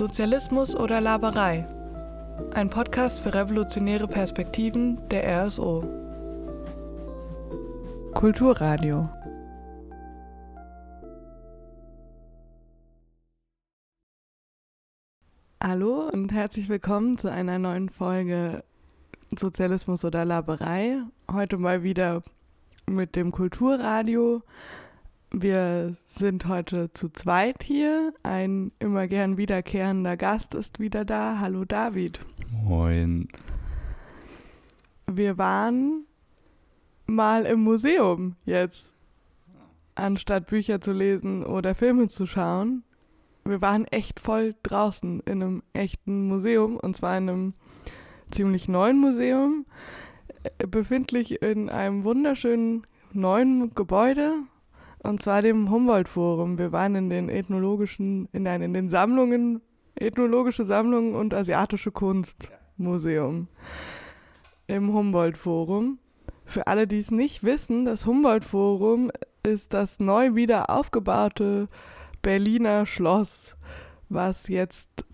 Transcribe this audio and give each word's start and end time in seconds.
Sozialismus 0.00 0.74
oder 0.74 0.98
Laberei? 0.98 1.66
Ein 2.54 2.70
Podcast 2.70 3.20
für 3.20 3.34
revolutionäre 3.34 4.08
Perspektiven 4.08 5.06
der 5.10 5.44
RSO. 5.44 5.84
Kulturradio. 8.14 9.10
Hallo 15.62 16.08
und 16.10 16.32
herzlich 16.32 16.70
willkommen 16.70 17.18
zu 17.18 17.30
einer 17.30 17.58
neuen 17.58 17.90
Folge 17.90 18.64
Sozialismus 19.38 20.06
oder 20.06 20.24
Laberei. 20.24 21.02
Heute 21.30 21.58
mal 21.58 21.82
wieder 21.82 22.22
mit 22.86 23.16
dem 23.16 23.32
Kulturradio. 23.32 24.40
Wir 25.32 25.96
sind 26.08 26.48
heute 26.48 26.92
zu 26.92 27.08
zweit 27.08 27.62
hier. 27.62 28.12
Ein 28.24 28.72
immer 28.80 29.06
gern 29.06 29.36
wiederkehrender 29.36 30.16
Gast 30.16 30.56
ist 30.56 30.80
wieder 30.80 31.04
da. 31.04 31.38
Hallo 31.38 31.64
David. 31.64 32.18
Moin. 32.50 33.28
Wir 35.06 35.38
waren 35.38 36.04
mal 37.06 37.46
im 37.46 37.60
Museum 37.62 38.34
jetzt, 38.44 38.92
anstatt 39.94 40.48
Bücher 40.48 40.80
zu 40.80 40.90
lesen 40.92 41.44
oder 41.44 41.76
Filme 41.76 42.08
zu 42.08 42.26
schauen. 42.26 42.82
Wir 43.44 43.60
waren 43.62 43.84
echt 43.84 44.18
voll 44.18 44.56
draußen 44.64 45.20
in 45.20 45.42
einem 45.42 45.62
echten 45.74 46.26
Museum 46.26 46.76
und 46.76 46.96
zwar 46.96 47.16
in 47.16 47.28
einem 47.28 47.54
ziemlich 48.32 48.68
neuen 48.68 48.98
Museum, 48.98 49.64
äh, 50.42 50.66
befindlich 50.66 51.40
in 51.40 51.68
einem 51.68 52.02
wunderschönen 52.02 52.84
neuen 53.12 53.76
Gebäude 53.76 54.34
und 55.02 55.22
zwar 55.22 55.42
dem 55.42 55.70
Humboldt-Forum. 55.70 56.58
Wir 56.58 56.72
waren 56.72 56.94
in 56.94 57.10
den 57.10 57.28
ethnologischen, 57.28 58.28
in, 58.32 58.42
nein, 58.42 58.62
in 58.62 58.74
den 58.74 58.90
Sammlungen, 58.90 59.62
ethnologische 59.94 60.64
Sammlungen 60.64 61.14
und 61.14 61.34
asiatische 61.34 61.90
Kunstmuseum 61.90 63.48
im 64.66 64.92
Humboldt-Forum. 64.92 65.98
Für 66.44 66.66
alle, 66.66 66.86
die 66.86 66.98
es 66.98 67.10
nicht 67.10 67.44
wissen, 67.44 67.84
das 67.84 68.06
Humboldt-Forum 68.06 69.10
ist 69.42 69.72
das 69.72 70.00
neu 70.00 70.34
wieder 70.34 70.70
aufgebaute 70.70 71.68
Berliner 72.22 72.86
Schloss, 72.86 73.56
was 74.08 74.48
jetzt 74.48 75.04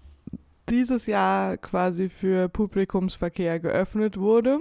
dieses 0.69 1.06
Jahr 1.06 1.56
quasi 1.58 2.08
für 2.08 2.48
Publikumsverkehr 2.48 3.60
geöffnet 3.60 4.19
wurde. 4.19 4.58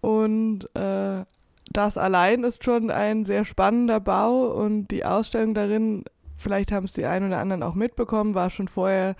Und 0.00 0.68
äh, 0.74 1.24
das 1.70 1.98
allein 1.98 2.44
ist 2.44 2.64
schon 2.64 2.90
ein 2.90 3.24
sehr 3.24 3.44
spannender 3.44 4.00
Bau 4.00 4.46
und 4.46 4.88
die 4.88 5.04
Ausstellung 5.04 5.54
darin, 5.54 6.04
vielleicht 6.36 6.72
haben 6.72 6.84
es 6.84 6.92
die 6.92 7.06
einen 7.06 7.28
oder 7.28 7.40
anderen 7.40 7.62
auch 7.62 7.74
mitbekommen, 7.74 8.34
war 8.34 8.50
schon 8.50 8.68
vorher 8.68 9.16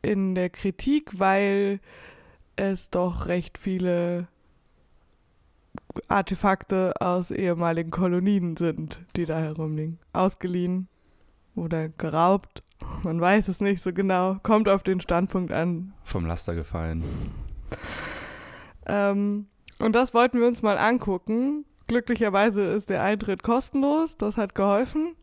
in 0.00 0.34
der 0.34 0.50
Kritik, 0.50 1.18
weil 1.18 1.80
es 2.56 2.90
doch 2.90 3.26
recht 3.26 3.58
viele 3.58 4.28
Artefakte 6.08 6.94
aus 7.00 7.30
ehemaligen 7.30 7.90
Kolonien 7.90 8.56
sind, 8.56 9.00
die 9.16 9.24
da 9.24 9.38
herumliegen. 9.38 9.98
Ausgeliehen 10.12 10.88
oder 11.54 11.88
geraubt. 11.88 12.62
Man 13.02 13.20
weiß 13.20 13.48
es 13.48 13.60
nicht 13.60 13.82
so 13.82 13.92
genau. 13.92 14.36
Kommt 14.42 14.68
auf 14.68 14.82
den 14.82 15.00
Standpunkt 15.00 15.52
an. 15.52 15.92
Vom 16.04 16.26
Laster 16.26 16.54
gefallen. 16.54 17.04
Ähm, 18.86 19.46
und 19.78 19.92
das 19.94 20.14
wollten 20.14 20.40
wir 20.40 20.46
uns 20.46 20.62
mal 20.62 20.78
angucken. 20.78 21.64
Glücklicherweise 21.92 22.62
ist 22.62 22.88
der 22.88 23.02
Eintritt 23.02 23.42
kostenlos. 23.42 24.16
Das 24.16 24.38
hat 24.38 24.54
geholfen, 24.54 25.14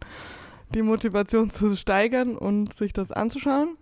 die 0.76 0.84
Motivation 0.84 1.50
zu 1.50 1.76
steigern 1.76 2.38
und 2.38 2.76
sich 2.76 2.94
das 2.94 3.12
anzuschauen. 3.12 3.76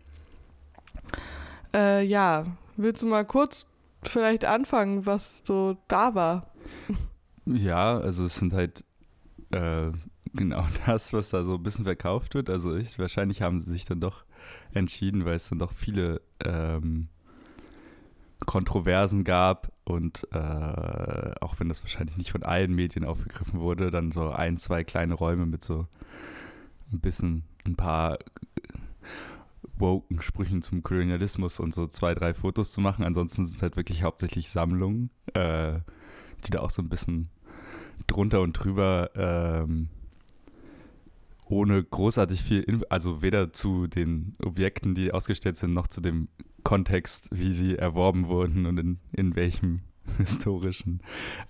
Äh, 1.73 2.05
ja, 2.05 2.45
willst 2.77 3.01
du 3.01 3.07
mal 3.07 3.25
kurz 3.25 3.65
vielleicht 4.03 4.45
anfangen, 4.45 5.05
was 5.05 5.41
so 5.43 5.75
da 5.89 6.15
war? 6.15 6.53
Ja, 7.45 7.99
also 7.99 8.23
es 8.23 8.37
sind 8.37 8.53
halt 8.53 8.85
äh, 9.51 9.91
genau 10.33 10.65
das, 10.85 11.11
was 11.11 11.31
da 11.31 11.43
so 11.43 11.55
ein 11.55 11.63
bisschen 11.63 11.83
verkauft 11.83 12.35
wird. 12.35 12.49
Also 12.49 12.77
ich, 12.77 12.97
wahrscheinlich 12.97 13.41
haben 13.41 13.59
sie 13.59 13.69
sich 13.69 13.83
dann 13.83 13.99
doch 13.99 14.23
entschieden, 14.73 15.25
weil 15.25 15.35
es 15.35 15.49
dann 15.49 15.59
doch 15.59 15.73
viele 15.73 16.21
ähm, 16.39 17.09
Kontroversen 18.45 19.25
gab 19.25 19.73
und 19.87 20.27
äh, 20.33 21.31
auch 21.39 21.61
wenn 21.61 21.69
das 21.69 21.81
wahrscheinlich 21.81 22.17
nicht 22.17 22.31
von 22.31 22.43
allen 22.43 22.75
Medien 22.75 23.05
aufgegriffen 23.05 23.61
wurde, 23.61 23.89
dann 23.89 24.11
so 24.11 24.29
ein, 24.31 24.57
zwei 24.57 24.83
kleine 24.83 25.13
Räume 25.13 25.45
mit 25.45 25.63
so 25.63 25.87
ein 26.91 26.99
bisschen 26.99 27.43
ein 27.65 27.75
paar 27.75 28.17
woken 29.77 30.21
Sprüchen 30.21 30.61
zum 30.61 30.83
Kolonialismus 30.83 31.61
und 31.61 31.73
so 31.73 31.87
zwei, 31.87 32.13
drei 32.15 32.33
Fotos 32.33 32.73
zu 32.73 32.81
machen. 32.81 33.05
Ansonsten 33.05 33.45
sind 33.45 33.55
es 33.55 33.61
halt 33.61 33.77
wirklich 33.77 34.03
hauptsächlich 34.03 34.49
Sammlungen, 34.49 35.09
äh, 35.33 35.79
die 36.45 36.51
da 36.51 36.59
auch 36.59 36.69
so 36.69 36.81
ein 36.81 36.89
bisschen 36.89 37.29
drunter 38.07 38.41
und 38.41 38.53
drüber 38.53 39.11
ähm, 39.15 39.87
ohne 41.49 41.83
großartig 41.83 42.43
viel, 42.43 42.85
also 42.89 43.21
weder 43.21 43.53
zu 43.53 43.87
den 43.87 44.33
Objekten, 44.43 44.95
die 44.95 45.11
ausgestellt 45.11 45.57
sind, 45.57 45.73
noch 45.73 45.87
zu 45.87 46.01
dem 46.01 46.27
Kontext, 46.63 47.29
wie 47.31 47.53
sie 47.53 47.77
erworben 47.77 48.27
wurden 48.27 48.65
und 48.65 48.77
in, 48.77 48.99
in 49.13 49.35
welchem 49.35 49.81
historischen 50.17 51.01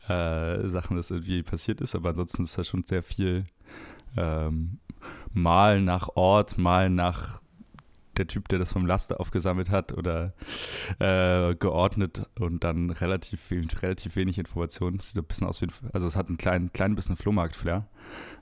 äh, 0.07 0.67
Sachen 0.67 0.97
das 0.97 1.11
irgendwie 1.11 1.43
passiert 1.43 1.81
ist. 1.81 1.95
Aber 1.95 2.09
ansonsten 2.09 2.43
ist 2.43 2.57
da 2.57 2.63
schon 2.63 2.83
sehr 2.83 3.03
viel 3.03 3.45
ähm, 4.15 4.79
mal 5.33 5.81
nach 5.81 6.09
Ort, 6.15 6.57
mal 6.57 6.89
nach 6.89 7.41
der 8.17 8.27
Typ, 8.27 8.47
der 8.49 8.59
das 8.59 8.71
vom 8.71 8.85
Laster 8.85 9.19
aufgesammelt 9.19 9.69
hat 9.69 9.93
oder 9.93 10.33
äh, 10.99 11.55
geordnet 11.55 12.27
und 12.39 12.63
dann 12.63 12.89
relativ, 12.89 13.51
relativ 13.51 14.15
wenig 14.15 14.39
Informationen. 14.39 14.99
Sieht 14.99 15.17
ein 15.17 15.25
bisschen 15.25 15.47
aus 15.47 15.61
wie, 15.61 15.67
also 15.93 16.07
es 16.07 16.15
hat 16.15 16.27
einen 16.27 16.37
kleinen, 16.37 16.73
kleinen 16.73 16.95
bisschen 16.95 17.15
Flohmarkt-Flair. 17.15 17.87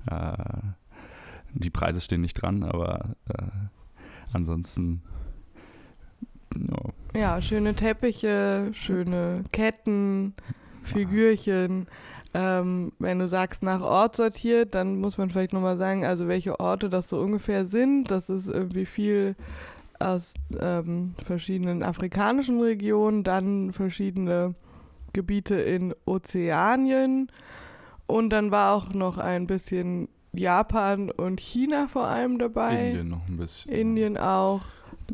Äh, 0.10 0.85
die 1.56 1.70
Preise 1.70 2.02
stehen 2.02 2.22
nicht 2.22 2.42
dran, 2.42 2.64
aber 2.64 3.16
äh, 3.30 3.44
ansonsten. 4.34 5.02
Ja. 6.56 7.20
ja, 7.20 7.42
schöne 7.42 7.74
Teppiche, 7.74 8.70
schöne 8.74 9.44
Ketten, 9.52 10.34
Figürchen. 10.84 11.88
Ähm, 12.34 12.92
wenn 13.00 13.20
du 13.20 13.28
sagst 13.28 13.64
nach 13.64 13.82
Ort 13.82 14.18
sortiert, 14.18 14.76
dann 14.76 15.00
muss 15.00 15.18
man 15.18 15.30
vielleicht 15.30 15.54
nochmal 15.54 15.78
sagen, 15.78 16.06
also 16.06 16.28
welche 16.28 16.60
Orte 16.60 16.90
das 16.90 17.10
so 17.10 17.20
ungefähr 17.20 17.66
sind. 17.66 18.12
Das 18.12 18.30
ist 18.30 18.48
irgendwie 18.48 18.86
viel 18.86 19.36
aus 20.00 20.34
ähm, 20.60 21.16
verschiedenen 21.26 21.84
afrikanischen 21.84 22.62
Regionen, 22.62 23.24
dann 23.24 23.72
verschiedene 23.72 24.54
Gebiete 25.14 25.56
in 25.56 25.94
Ozeanien 26.06 27.32
und 28.06 28.30
dann 28.30 28.52
war 28.52 28.76
auch 28.76 28.94
noch 28.94 29.18
ein 29.18 29.48
bisschen 29.48 30.10
Japan 30.38 31.12
und 31.12 31.40
China 31.40 31.88
vor 31.88 32.08
allem 32.08 32.40
dabei. 32.40 32.90
Indien 32.90 33.08
noch 33.10 33.28
ein 33.28 33.38
bisschen. 33.38 33.72
Indien 33.72 34.18
auch. 34.18 34.62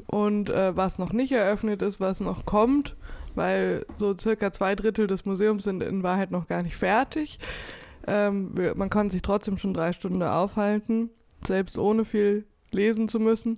Und 0.07 0.49
äh, 0.49 0.75
was 0.75 0.99
noch 0.99 1.11
nicht 1.11 1.31
eröffnet 1.31 1.81
ist, 1.81 1.99
was 1.99 2.19
noch 2.21 2.45
kommt, 2.45 2.95
weil 3.35 3.85
so 3.97 4.17
circa 4.17 4.51
zwei 4.51 4.75
Drittel 4.75 5.07
des 5.07 5.25
Museums 5.25 5.65
sind 5.65 5.83
in 5.83 6.03
Wahrheit 6.03 6.31
noch 6.31 6.47
gar 6.47 6.63
nicht 6.63 6.77
fertig. 6.77 7.39
Ähm, 8.07 8.51
wir, 8.55 8.75
man 8.75 8.89
kann 8.89 9.09
sich 9.09 9.21
trotzdem 9.21 9.57
schon 9.57 9.73
drei 9.73 9.93
Stunden 9.93 10.23
aufhalten, 10.23 11.09
selbst 11.45 11.77
ohne 11.77 12.05
viel 12.05 12.45
lesen 12.71 13.09
zu 13.09 13.19
müssen. 13.19 13.57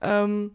Ähm, 0.00 0.52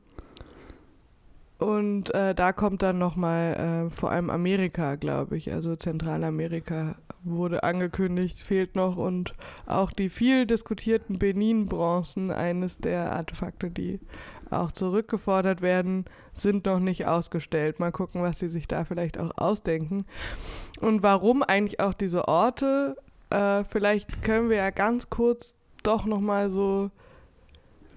und 1.59 2.13
äh, 2.15 2.33
da 2.33 2.53
kommt 2.53 2.81
dann 2.81 2.97
nochmal 2.97 3.87
äh, 3.87 3.95
vor 3.95 4.09
allem 4.09 4.31
Amerika, 4.31 4.95
glaube 4.95 5.37
ich, 5.37 5.53
also 5.53 5.75
Zentralamerika 5.75 6.95
wurde 7.23 7.63
angekündigt, 7.63 8.39
fehlt 8.39 8.75
noch 8.75 8.97
und 8.97 9.33
auch 9.65 9.91
die 9.91 10.09
viel 10.09 10.45
diskutierten 10.45 11.19
Benin-Bronzen, 11.19 12.31
eines 12.31 12.77
der 12.77 13.11
Artefakte, 13.11 13.69
die 13.69 13.99
auch 14.49 14.71
zurückgefordert 14.71 15.61
werden, 15.61 16.05
sind 16.33 16.65
noch 16.65 16.79
nicht 16.79 17.05
ausgestellt. 17.05 17.79
Mal 17.79 17.91
gucken, 17.91 18.21
was 18.21 18.39
sie 18.39 18.49
sich 18.49 18.67
da 18.67 18.85
vielleicht 18.85 19.17
auch 19.17 19.31
ausdenken. 19.37 20.05
Und 20.79 21.03
warum 21.03 21.43
eigentlich 21.43 21.79
auch 21.79 21.93
diese 21.93 22.27
Orte? 22.27 22.97
Äh, 23.29 23.63
vielleicht 23.63 24.21
können 24.21 24.49
wir 24.49 24.57
ja 24.57 24.69
ganz 24.71 25.09
kurz 25.09 25.53
doch 25.83 26.05
nochmal 26.05 26.49
so. 26.49 26.91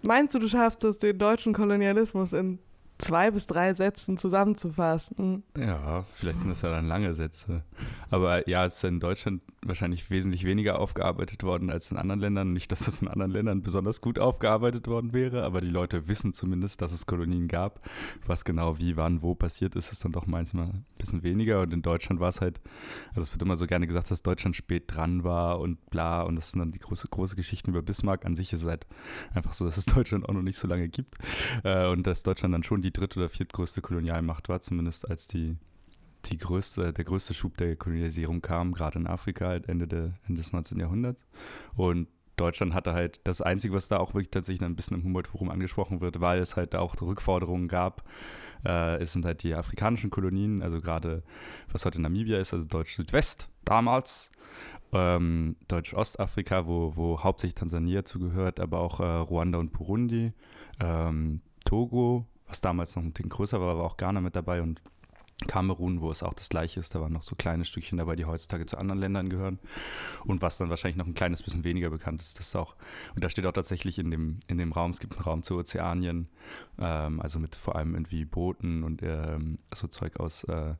Meinst 0.02 0.34
du, 0.34 0.38
du 0.38 0.48
schaffst 0.48 0.84
es, 0.84 0.98
den 0.98 1.18
deutschen 1.18 1.54
Kolonialismus 1.54 2.32
in 2.32 2.58
zwei 2.98 3.30
bis 3.30 3.46
drei 3.46 3.74
Sätzen 3.74 4.18
zusammenzufassen. 4.18 5.42
Ja, 5.56 6.04
vielleicht 6.12 6.38
sind 6.40 6.50
das 6.50 6.62
ja 6.62 6.70
dann 6.70 6.86
lange 6.86 7.14
Sätze. 7.14 7.62
Aber 8.10 8.48
ja, 8.48 8.64
es 8.64 8.76
ist 8.76 8.84
in 8.84 9.00
Deutschland 9.00 9.42
wahrscheinlich 9.62 10.10
wesentlich 10.10 10.44
weniger 10.44 10.78
aufgearbeitet 10.78 11.42
worden 11.42 11.70
als 11.70 11.90
in 11.90 11.96
anderen 11.96 12.20
Ländern. 12.20 12.52
Nicht, 12.52 12.70
dass 12.70 12.84
das 12.84 13.02
in 13.02 13.08
anderen 13.08 13.32
Ländern 13.32 13.62
besonders 13.62 14.00
gut 14.00 14.18
aufgearbeitet 14.18 14.86
worden 14.86 15.12
wäre, 15.12 15.42
aber 15.42 15.60
die 15.60 15.70
Leute 15.70 16.08
wissen 16.08 16.32
zumindest, 16.32 16.82
dass 16.82 16.92
es 16.92 17.06
Kolonien 17.06 17.48
gab. 17.48 17.80
Was 18.26 18.44
genau 18.44 18.78
wie, 18.78 18.96
wann, 18.96 19.22
wo 19.22 19.34
passiert 19.34 19.76
ist, 19.76 19.92
ist 19.92 20.04
dann 20.04 20.12
doch 20.12 20.26
manchmal 20.26 20.66
ein 20.66 20.84
bisschen 20.98 21.22
weniger. 21.22 21.60
Und 21.62 21.72
in 21.72 21.82
Deutschland 21.82 22.20
war 22.20 22.28
es 22.28 22.40
halt, 22.40 22.60
also 23.10 23.22
es 23.22 23.32
wird 23.32 23.42
immer 23.42 23.56
so 23.56 23.66
gerne 23.66 23.86
gesagt, 23.86 24.10
dass 24.10 24.22
Deutschland 24.22 24.56
spät 24.56 24.84
dran 24.86 25.24
war 25.24 25.60
und 25.60 25.90
bla. 25.90 26.22
Und 26.22 26.36
das 26.36 26.50
sind 26.50 26.60
dann 26.60 26.72
die 26.72 26.78
große, 26.78 27.08
große 27.08 27.36
Geschichten 27.36 27.70
über 27.70 27.82
Bismarck. 27.82 28.24
An 28.24 28.36
sich 28.36 28.52
ist 28.52 28.62
es 28.62 28.68
halt 28.68 28.86
einfach 29.34 29.52
so, 29.52 29.64
dass 29.64 29.76
es 29.76 29.86
Deutschland 29.94 30.28
auch 30.28 30.34
noch 30.34 30.42
nicht 30.42 30.58
so 30.58 30.68
lange 30.68 30.88
gibt. 30.88 31.14
Äh, 31.62 31.88
und 31.88 32.06
dass 32.06 32.22
Deutschland 32.22 32.54
dann 32.54 32.62
schon 32.62 32.82
die 32.82 32.92
dritte 32.92 33.18
oder 33.18 33.28
viertgrößte 33.28 33.80
Kolonialmacht 33.80 34.48
war, 34.48 34.60
zumindest 34.60 35.08
als 35.08 35.26
die 35.26 35.56
die 36.26 36.38
größte, 36.38 36.92
der 36.92 37.04
größte 37.04 37.34
Schub 37.34 37.56
der 37.56 37.76
Kolonialisierung 37.76 38.40
kam, 38.40 38.72
gerade 38.72 38.98
in 38.98 39.06
Afrika, 39.06 39.46
halt 39.46 39.68
Ende, 39.68 39.86
de, 39.86 40.10
Ende 40.26 40.40
des 40.40 40.52
19. 40.52 40.80
Jahrhunderts. 40.80 41.26
Und 41.74 42.08
Deutschland 42.36 42.74
hatte 42.74 42.92
halt 42.94 43.20
das 43.24 43.40
Einzige, 43.40 43.74
was 43.74 43.88
da 43.88 43.98
auch 43.98 44.14
wirklich 44.14 44.30
tatsächlich 44.30 44.66
ein 44.66 44.76
bisschen 44.76 44.96
im 44.96 45.04
Humboldt-Forum 45.04 45.50
angesprochen 45.50 46.00
wird, 46.00 46.20
weil 46.20 46.40
es 46.40 46.56
halt 46.56 46.74
auch 46.74 47.00
Rückforderungen 47.00 47.68
gab. 47.68 48.02
Äh, 48.64 48.96
es 48.96 49.12
sind 49.12 49.24
halt 49.24 49.42
die 49.42 49.54
afrikanischen 49.54 50.10
Kolonien, 50.10 50.62
also 50.62 50.80
gerade 50.80 51.22
was 51.70 51.84
heute 51.84 52.00
Namibia 52.00 52.38
ist, 52.38 52.52
also 52.52 52.66
Deutsch-Südwest 52.66 53.48
damals, 53.64 54.32
ähm, 54.92 55.56
Deutsch-Ostafrika, 55.68 56.66
wo, 56.66 56.96
wo 56.96 57.22
hauptsächlich 57.22 57.54
Tansania 57.54 58.04
zugehört, 58.04 58.58
aber 58.58 58.80
auch 58.80 59.00
äh, 59.00 59.04
Ruanda 59.04 59.58
und 59.58 59.72
Burundi, 59.72 60.32
ähm, 60.80 61.40
Togo, 61.64 62.26
was 62.46 62.60
damals 62.60 62.96
noch 62.96 63.02
ein 63.02 63.14
Ding 63.14 63.28
größer 63.28 63.60
war, 63.60 63.76
war 63.76 63.84
auch 63.84 63.96
Ghana 63.96 64.20
mit 64.20 64.34
dabei 64.36 64.62
und 64.62 64.82
Kamerun, 65.48 66.00
wo 66.00 66.10
es 66.10 66.22
auch 66.22 66.32
das 66.32 66.48
gleiche 66.48 66.80
ist, 66.80 66.94
da 66.94 67.00
waren 67.00 67.12
noch 67.12 67.22
so 67.22 67.34
kleine 67.34 67.64
Stückchen 67.64 67.98
dabei, 67.98 68.14
die 68.16 68.24
heutzutage 68.24 68.66
zu 68.66 68.78
anderen 68.78 69.00
Ländern 69.00 69.28
gehören. 69.28 69.58
Und 70.24 70.42
was 70.42 70.58
dann 70.58 70.70
wahrscheinlich 70.70 70.96
noch 70.96 71.06
ein 71.06 71.14
kleines 71.14 71.42
bisschen 71.42 71.64
weniger 71.64 71.90
bekannt 71.90 72.22
ist, 72.22 72.38
das 72.38 72.48
ist 72.48 72.56
auch, 72.56 72.76
und 73.14 73.24
da 73.24 73.28
steht 73.28 73.44
auch 73.46 73.52
tatsächlich 73.52 73.98
in 73.98 74.10
dem, 74.10 74.40
in 74.46 74.58
dem 74.58 74.72
Raum, 74.72 74.92
es 74.92 75.00
gibt 75.00 75.14
einen 75.14 75.24
Raum 75.24 75.42
zu 75.42 75.56
Ozeanien, 75.56 76.28
ähm, 76.80 77.20
also 77.20 77.40
mit 77.40 77.56
vor 77.56 77.76
allem 77.76 77.94
irgendwie 77.94 78.24
Booten 78.24 78.84
und 78.84 79.02
ähm, 79.02 79.58
so 79.74 79.88
Zeug 79.88 80.20
aus 80.20 80.44
äh, 80.44 80.74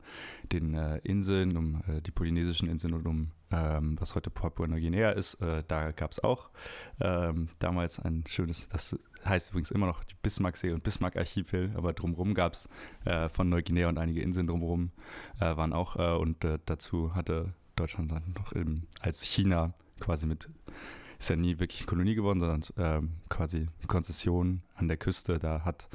den 0.51 0.73
äh, 0.73 0.99
Inseln, 1.03 1.57
um 1.57 1.83
äh, 1.87 2.01
die 2.01 2.11
polynesischen 2.11 2.69
Inseln 2.69 2.93
und 2.93 3.07
um 3.07 3.31
ähm, 3.51 3.95
was 3.99 4.15
heute 4.15 4.29
Papua-Neuguinea 4.29 5.11
ist. 5.11 5.35
Äh, 5.35 5.63
da 5.67 5.91
gab 5.91 6.11
es 6.11 6.23
auch 6.23 6.49
ähm, 6.99 7.49
damals 7.59 7.99
ein 7.99 8.23
schönes, 8.27 8.67
das 8.69 8.97
heißt 9.25 9.51
übrigens 9.51 9.71
immer 9.71 9.87
noch 9.87 10.03
die 10.03 10.15
Bismarcksee 10.21 10.71
und 10.71 10.83
Bismarck-Archipel, 10.83 11.73
aber 11.75 11.93
drumherum 11.93 12.33
gab 12.33 12.53
es 12.53 12.69
äh, 13.05 13.29
von 13.29 13.49
Neuguinea 13.49 13.89
und 13.89 13.97
einige 13.97 14.21
Inseln 14.21 14.47
drumherum 14.47 14.91
äh, 15.39 15.55
waren 15.55 15.73
auch 15.73 15.95
äh, 15.95 16.17
und 16.17 16.43
äh, 16.43 16.59
dazu 16.65 17.15
hatte 17.15 17.53
Deutschland 17.75 18.11
dann 18.11 18.33
noch 18.37 18.55
eben 18.55 18.87
als 19.01 19.23
China 19.23 19.73
quasi 19.99 20.27
mit 20.27 20.49
ist 21.17 21.29
ja 21.29 21.35
nie 21.35 21.59
wirklich 21.59 21.87
Kolonie 21.87 22.15
geworden, 22.15 22.39
sondern 22.39 22.61
ähm, 22.77 23.11
quasi 23.29 23.67
Konzession 23.87 24.61
an 24.75 24.87
der 24.87 24.97
Küste. 24.97 25.39
Da 25.39 25.63
hat 25.63 25.89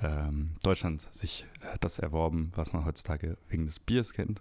ähm, 0.00 0.52
Deutschland 0.62 1.02
sich 1.12 1.44
äh, 1.60 1.76
das 1.80 1.98
erworben, 1.98 2.52
was 2.54 2.72
man 2.72 2.84
heutzutage 2.84 3.36
wegen 3.48 3.66
des 3.66 3.80
Biers 3.80 4.12
kennt. 4.12 4.40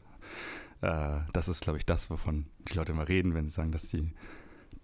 Äh, 0.82 1.20
das 1.34 1.48
ist, 1.48 1.64
glaube 1.64 1.80
ich, 1.80 1.86
das, 1.86 2.10
wovon 2.10 2.46
die 2.70 2.74
Leute 2.74 2.92
immer 2.92 3.08
reden, 3.08 3.34
wenn 3.34 3.48
sie 3.48 3.54
sagen, 3.54 3.72
dass 3.72 3.90
die 3.90 4.14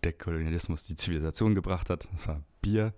der 0.03 0.13
Kolonialismus 0.13 0.85
die 0.85 0.95
Zivilisation 0.95 1.55
gebracht 1.55 1.89
hat. 1.89 2.07
Das 2.11 2.27
war 2.27 2.41
Bier, 2.61 2.93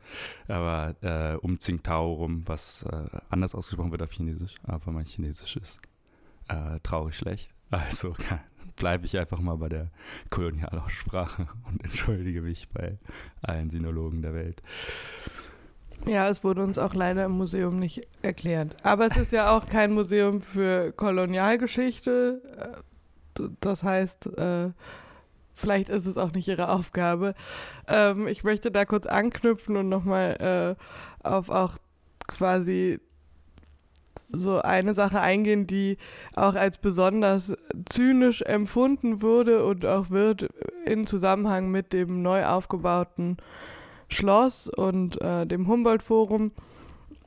aber 0.48 0.96
äh, 1.02 1.38
um 1.38 1.60
Tsingtao 1.60 2.14
rum, 2.14 2.44
was 2.46 2.84
äh, 2.84 3.06
anders 3.30 3.56
ausgesprochen 3.56 3.92
wird 3.92 4.02
auf 4.02 4.12
Chinesisch, 4.12 4.56
aber 4.64 4.92
mein 4.92 5.06
Chinesisch 5.06 5.58
ist 5.58 5.82
äh, 6.48 6.80
traurig 6.84 7.16
schlecht. 7.16 7.50
Also 7.70 8.16
bleibe 8.76 9.06
ich 9.06 9.18
einfach 9.18 9.40
mal 9.40 9.58
bei 9.58 9.70
der 9.70 9.92
Kolonialaussprache 10.30 11.48
und 11.68 11.84
entschuldige 11.84 12.42
mich 12.42 12.70
bei 12.70 12.98
allen 13.42 13.70
Sinologen 13.70 14.22
der 14.22 14.34
Welt. 14.34 14.62
Ja, 16.06 16.30
es 16.30 16.44
wurde 16.44 16.64
uns 16.64 16.78
auch 16.78 16.94
leider 16.94 17.26
im 17.26 17.32
Museum 17.32 17.80
nicht 17.80 18.02
erklärt. 18.22 18.78
Aber 18.84 19.08
es 19.08 19.18
ist 19.18 19.32
ja 19.32 19.56
auch 19.56 19.68
kein 19.68 19.92
Museum 19.92 20.42
für 20.42 20.92
Kolonialgeschichte. 20.94 22.42
Äh, 23.36 23.48
das 23.60 23.84
heißt, 23.84 24.38
äh, 24.38 24.70
vielleicht 25.58 25.90
ist 25.90 26.06
es 26.06 26.18
auch 26.18 26.32
nicht 26.32 26.48
ihre 26.48 26.70
Aufgabe. 26.70 27.34
Ähm, 27.88 28.28
ich 28.28 28.44
möchte 28.44 28.72
da 28.72 28.86
kurz 28.86 29.06
anknüpfen 29.06 29.76
und 29.76 29.90
nochmal 29.90 30.78
äh, 30.78 31.28
auf 31.28 31.50
auch 31.50 31.78
quasi 32.28 33.00
so 34.30 34.62
eine 34.62 34.94
Sache 34.94 35.22
eingehen, 35.22 35.68
die 35.68 35.98
auch 36.36 36.56
als 36.56 36.78
besonders 36.78 37.54
zynisch 37.90 38.42
empfunden 38.42 39.22
wurde 39.22 39.66
und 39.66 39.86
auch 39.86 40.10
wird 40.10 40.50
in 40.86 41.08
Zusammenhang 41.08 41.72
mit 41.72 41.94
dem 41.94 42.22
neu 42.22 42.46
aufgebauten 42.46 43.38
Schloss 44.10 44.70
und 44.70 45.22
äh, 45.22 45.46
dem 45.46 45.68
Humboldt-Forum 45.68 46.52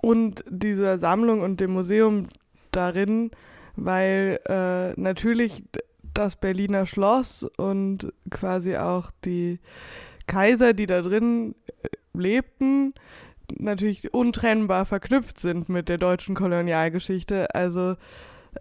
und 0.00 0.44
dieser 0.48 0.98
Sammlung 0.98 1.40
und 1.40 1.60
dem 1.60 1.72
Museum 1.72 2.28
darin, 2.70 3.30
weil 3.76 4.40
äh, 4.46 4.98
natürlich 5.00 5.62
das 6.14 6.36
Berliner 6.36 6.86
Schloss 6.86 7.44
und 7.56 8.12
quasi 8.30 8.76
auch 8.76 9.10
die 9.24 9.58
Kaiser, 10.26 10.72
die 10.72 10.86
da 10.86 11.02
drin 11.02 11.54
äh, 11.82 11.88
lebten, 12.12 12.94
natürlich 13.58 14.12
untrennbar 14.14 14.86
verknüpft 14.86 15.38
sind 15.40 15.68
mit 15.68 15.88
der 15.88 15.98
deutschen 15.98 16.34
Kolonialgeschichte. 16.34 17.54
Also 17.54 17.96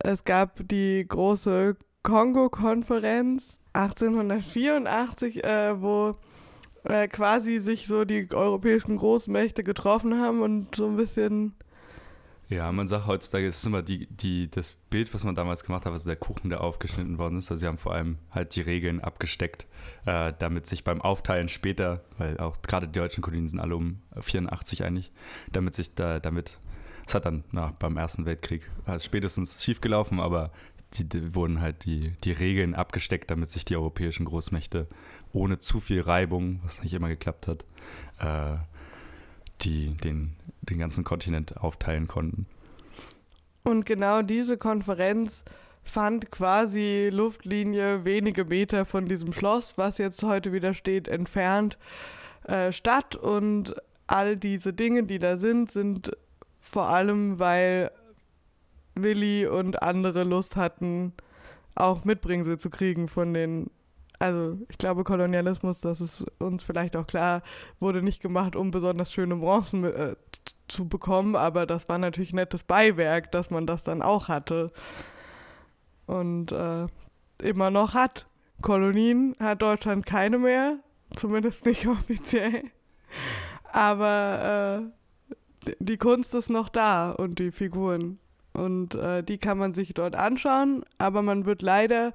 es 0.04 0.24
gab 0.24 0.68
die 0.68 1.06
große 1.08 1.76
Kongo-Konferenz 2.04 3.60
1884, 3.74 5.44
äh, 5.44 5.82
wo 5.82 6.16
äh, 6.84 7.08
quasi 7.08 7.60
sich 7.60 7.88
so 7.88 8.06
die 8.06 8.28
europäischen 8.32 8.98
Großmächte 8.98 9.64
getroffen 9.64 10.20
haben 10.20 10.42
und 10.42 10.76
so 10.76 10.88
ein 10.88 10.96
bisschen 10.96 11.56
ja, 12.50 12.72
man 12.72 12.88
sagt 12.88 13.06
heutzutage, 13.06 13.46
es 13.46 13.60
ist 13.60 13.68
immer 13.68 13.84
die, 13.84 14.08
die, 14.08 14.50
das 14.50 14.72
Bild, 14.90 15.14
was 15.14 15.24
man 15.24 15.36
damals 15.36 15.64
gemacht 15.64 15.86
hat, 15.86 15.94
also 15.94 16.10
der 16.10 16.16
Kuchen, 16.16 16.50
der 16.50 16.62
aufgeschnitten 16.62 17.20
worden 17.20 17.38
ist. 17.38 17.52
Also 17.52 17.62
sie 17.62 17.68
haben 17.68 17.78
vor 17.78 17.94
allem 17.94 18.18
halt 18.32 18.56
die 18.56 18.62
Regeln 18.62 19.02
abgesteckt, 19.02 19.68
äh, 20.08 20.34
damit 20.40 20.66
sich 20.66 20.84
beim 20.84 21.00
Aufteilen 21.00 21.48
später, 21.48 22.04
weil 22.18 22.40
auch 22.40 22.60
gerade 22.64 22.88
die 22.88 23.00
deutschen 23.00 23.22
Kolonien 23.22 23.48
sind 23.48 23.60
alle 23.60 23.76
um 23.76 24.02
84 24.20 24.84
eigentlich, 24.84 25.12
damit 25.52 25.76
sich 25.76 25.94
da, 25.94 26.20
damit, 26.20 26.60
es 27.06 27.14
hat 27.14 27.26
dann 27.26 27.44
na, 27.52 27.76
beim 27.78 27.98
Ersten 27.98 28.26
Weltkrieg 28.26 28.72
also 28.86 29.06
spätestens 29.06 29.64
schiefgelaufen, 29.64 30.20
aber 30.20 30.52
die, 30.96 31.08
die, 31.08 31.36
wurden 31.36 31.62
halt 31.62 31.86
die, 31.86 32.14
die 32.24 32.32
Regeln 32.32 32.74
abgesteckt, 32.74 33.30
damit 33.30 33.52
sich 33.52 33.64
die 33.64 33.76
europäischen 33.76 34.26
Großmächte 34.26 34.88
ohne 35.34 35.60
zu 35.60 35.80
viel 35.80 36.02
Reibung, 36.02 36.62
was 36.64 36.82
nicht 36.82 36.96
immer 36.96 37.10
geklappt 37.10 37.48
hat, 37.48 37.64
äh, 38.20 38.58
die 39.62 39.96
den, 39.98 40.36
den 40.62 40.80
ganzen 40.80 41.04
Kontinent 41.04 41.58
aufteilen 41.58 42.08
konnten. 42.08 42.46
Und 43.64 43.86
genau 43.86 44.22
diese 44.22 44.58
Konferenz 44.58 45.44
fand 45.84 46.32
quasi 46.32 47.10
Luftlinie 47.12 48.06
wenige 48.06 48.46
Meter 48.46 48.86
von 48.86 49.08
diesem 49.08 49.34
Schloss, 49.34 49.78
was 49.78 49.98
jetzt 49.98 50.24
heute 50.24 50.54
wieder 50.54 50.74
steht, 50.74 51.08
entfernt 51.08 51.78
äh, 52.44 52.72
statt. 52.72 53.16
Und 53.16 53.76
all 54.08 54.38
diese 54.38 54.74
Dinge, 54.74 55.04
die 55.04 55.20
da 55.20 55.38
sind, 55.38 55.72
sind 55.72 56.12
vor 56.62 56.90
allem, 56.90 57.40
weil 57.40 57.92
Willi 58.96 59.48
und 59.48 59.82
andere 59.82 60.24
Lust 60.24 60.56
hatten, 60.56 61.14
auch 61.76 62.06
Mitbringsel 62.06 62.58
zu 62.58 62.70
kriegen 62.70 63.08
von 63.08 63.34
den 63.34 63.70
also 64.20 64.58
ich 64.70 64.78
glaube, 64.78 65.04
Kolonialismus, 65.06 65.82
das 65.82 66.02
ist 66.02 66.26
uns 66.40 66.64
vielleicht 66.64 66.96
auch 66.96 67.08
klar, 67.08 67.42
wurde 67.80 68.02
nicht 68.02 68.22
gemacht, 68.22 68.56
um 68.56 68.70
besonders 68.70 69.14
schöne 69.14 69.38
Bronzen 69.38 69.86
äh, 69.86 70.16
zu 70.68 70.88
bekommen, 70.88 71.36
aber 71.36 71.66
das 71.66 71.90
war 71.90 71.98
natürlich 71.98 72.34
nettes 72.34 72.64
Beiwerk, 72.64 73.32
dass 73.32 73.50
man 73.50 73.66
das 73.66 73.84
dann 73.84 74.02
auch 74.02 74.28
hatte. 74.28 74.72
Und 76.06 76.52
äh, 76.52 76.88
immer 77.42 77.72
noch 77.72 77.94
hat. 77.94 78.28
Kolonien 78.62 79.36
hat 79.40 79.62
Deutschland 79.62 80.06
keine 80.06 80.38
mehr, 80.38 80.80
zumindest 81.16 81.66
nicht 81.66 81.88
offiziell, 81.88 82.64
aber 83.72 84.84
äh, 85.66 85.74
die 85.80 85.98
Kunst 85.98 86.34
ist 86.34 86.50
noch 86.50 86.70
da 86.70 87.12
und 87.12 87.40
die 87.40 87.52
Figuren. 87.52 88.20
Und 88.52 88.96
äh, 88.96 89.24
die 89.24 89.38
kann 89.38 89.58
man 89.58 89.74
sich 89.74 89.94
dort 89.94 90.16
anschauen, 90.16 90.84
aber 90.98 91.22
man 91.22 91.46
wird 91.46 91.62
leider 91.62 92.14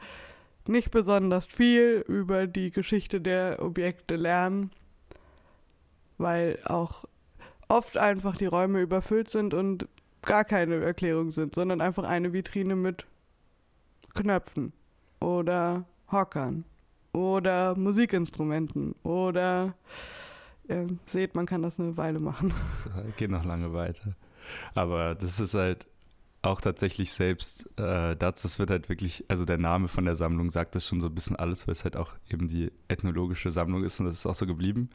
nicht 0.69 0.91
besonders 0.91 1.47
viel 1.47 2.05
über 2.09 2.47
die 2.47 2.71
Geschichte 2.71 3.21
der 3.21 3.63
Objekte 3.63 4.17
lernen, 4.17 4.71
weil 6.19 6.59
auch 6.65 7.05
oft 7.69 7.97
einfach 7.97 8.37
die 8.37 8.47
Räume 8.47 8.81
überfüllt 8.81 9.31
sind 9.31 9.55
und 9.55 9.89
gar 10.23 10.45
keine 10.45 10.77
Erklärung 10.77 11.31
sind, 11.31 11.55
sondern 11.55 11.81
einfach 11.81 12.05
eine 12.05 12.33
Vitrine 12.33 12.77
mit 12.77 13.07
Knöpfen 14.15 14.73
oder 15.21 15.85
Hockern 16.11 16.65
oder 17.13 17.77
Musikinstrumenten 17.77 18.95
oder 19.03 19.75
ihr 20.69 20.89
seht, 21.07 21.35
man 21.35 21.47
kann 21.47 21.63
das 21.63 21.79
eine 21.79 21.97
Weile 21.97 22.21
machen. 22.21 22.55
Geht 23.17 23.31
noch 23.31 23.45
lange 23.45 23.73
weiter. 23.73 24.15
Aber 24.75 25.15
das 25.15 25.41
ist 25.41 25.55
halt 25.55 25.87
auch 26.45 26.61
tatsächlich 26.61 27.13
selbst 27.13 27.67
äh, 27.79 28.17
dazu, 28.17 28.45
das 28.45 28.59
wird 28.59 28.71
halt 28.71 28.89
wirklich, 28.89 29.25
also 29.29 29.45
der 29.45 29.59
Name 29.59 29.89
von 29.89 30.05
der 30.05 30.15
Sammlung 30.15 30.51
sagt 30.51 30.75
das 30.75 30.87
schon 30.87 31.01
so 31.01 31.07
ein 31.07 31.15
bisschen 31.15 31.37
alles, 31.37 31.67
weil 31.67 31.73
es 31.73 31.85
halt 31.85 31.97
auch 31.97 32.15
eben 32.31 32.49
die 32.49 32.71
ethnologische 32.89 33.51
Sammlung 33.51 33.83
ist 33.83 33.99
und 34.01 34.07
das 34.07 34.17
ist 34.17 34.27
auch 34.27 34.35
so 34.35 34.47
geblieben. 34.47 34.91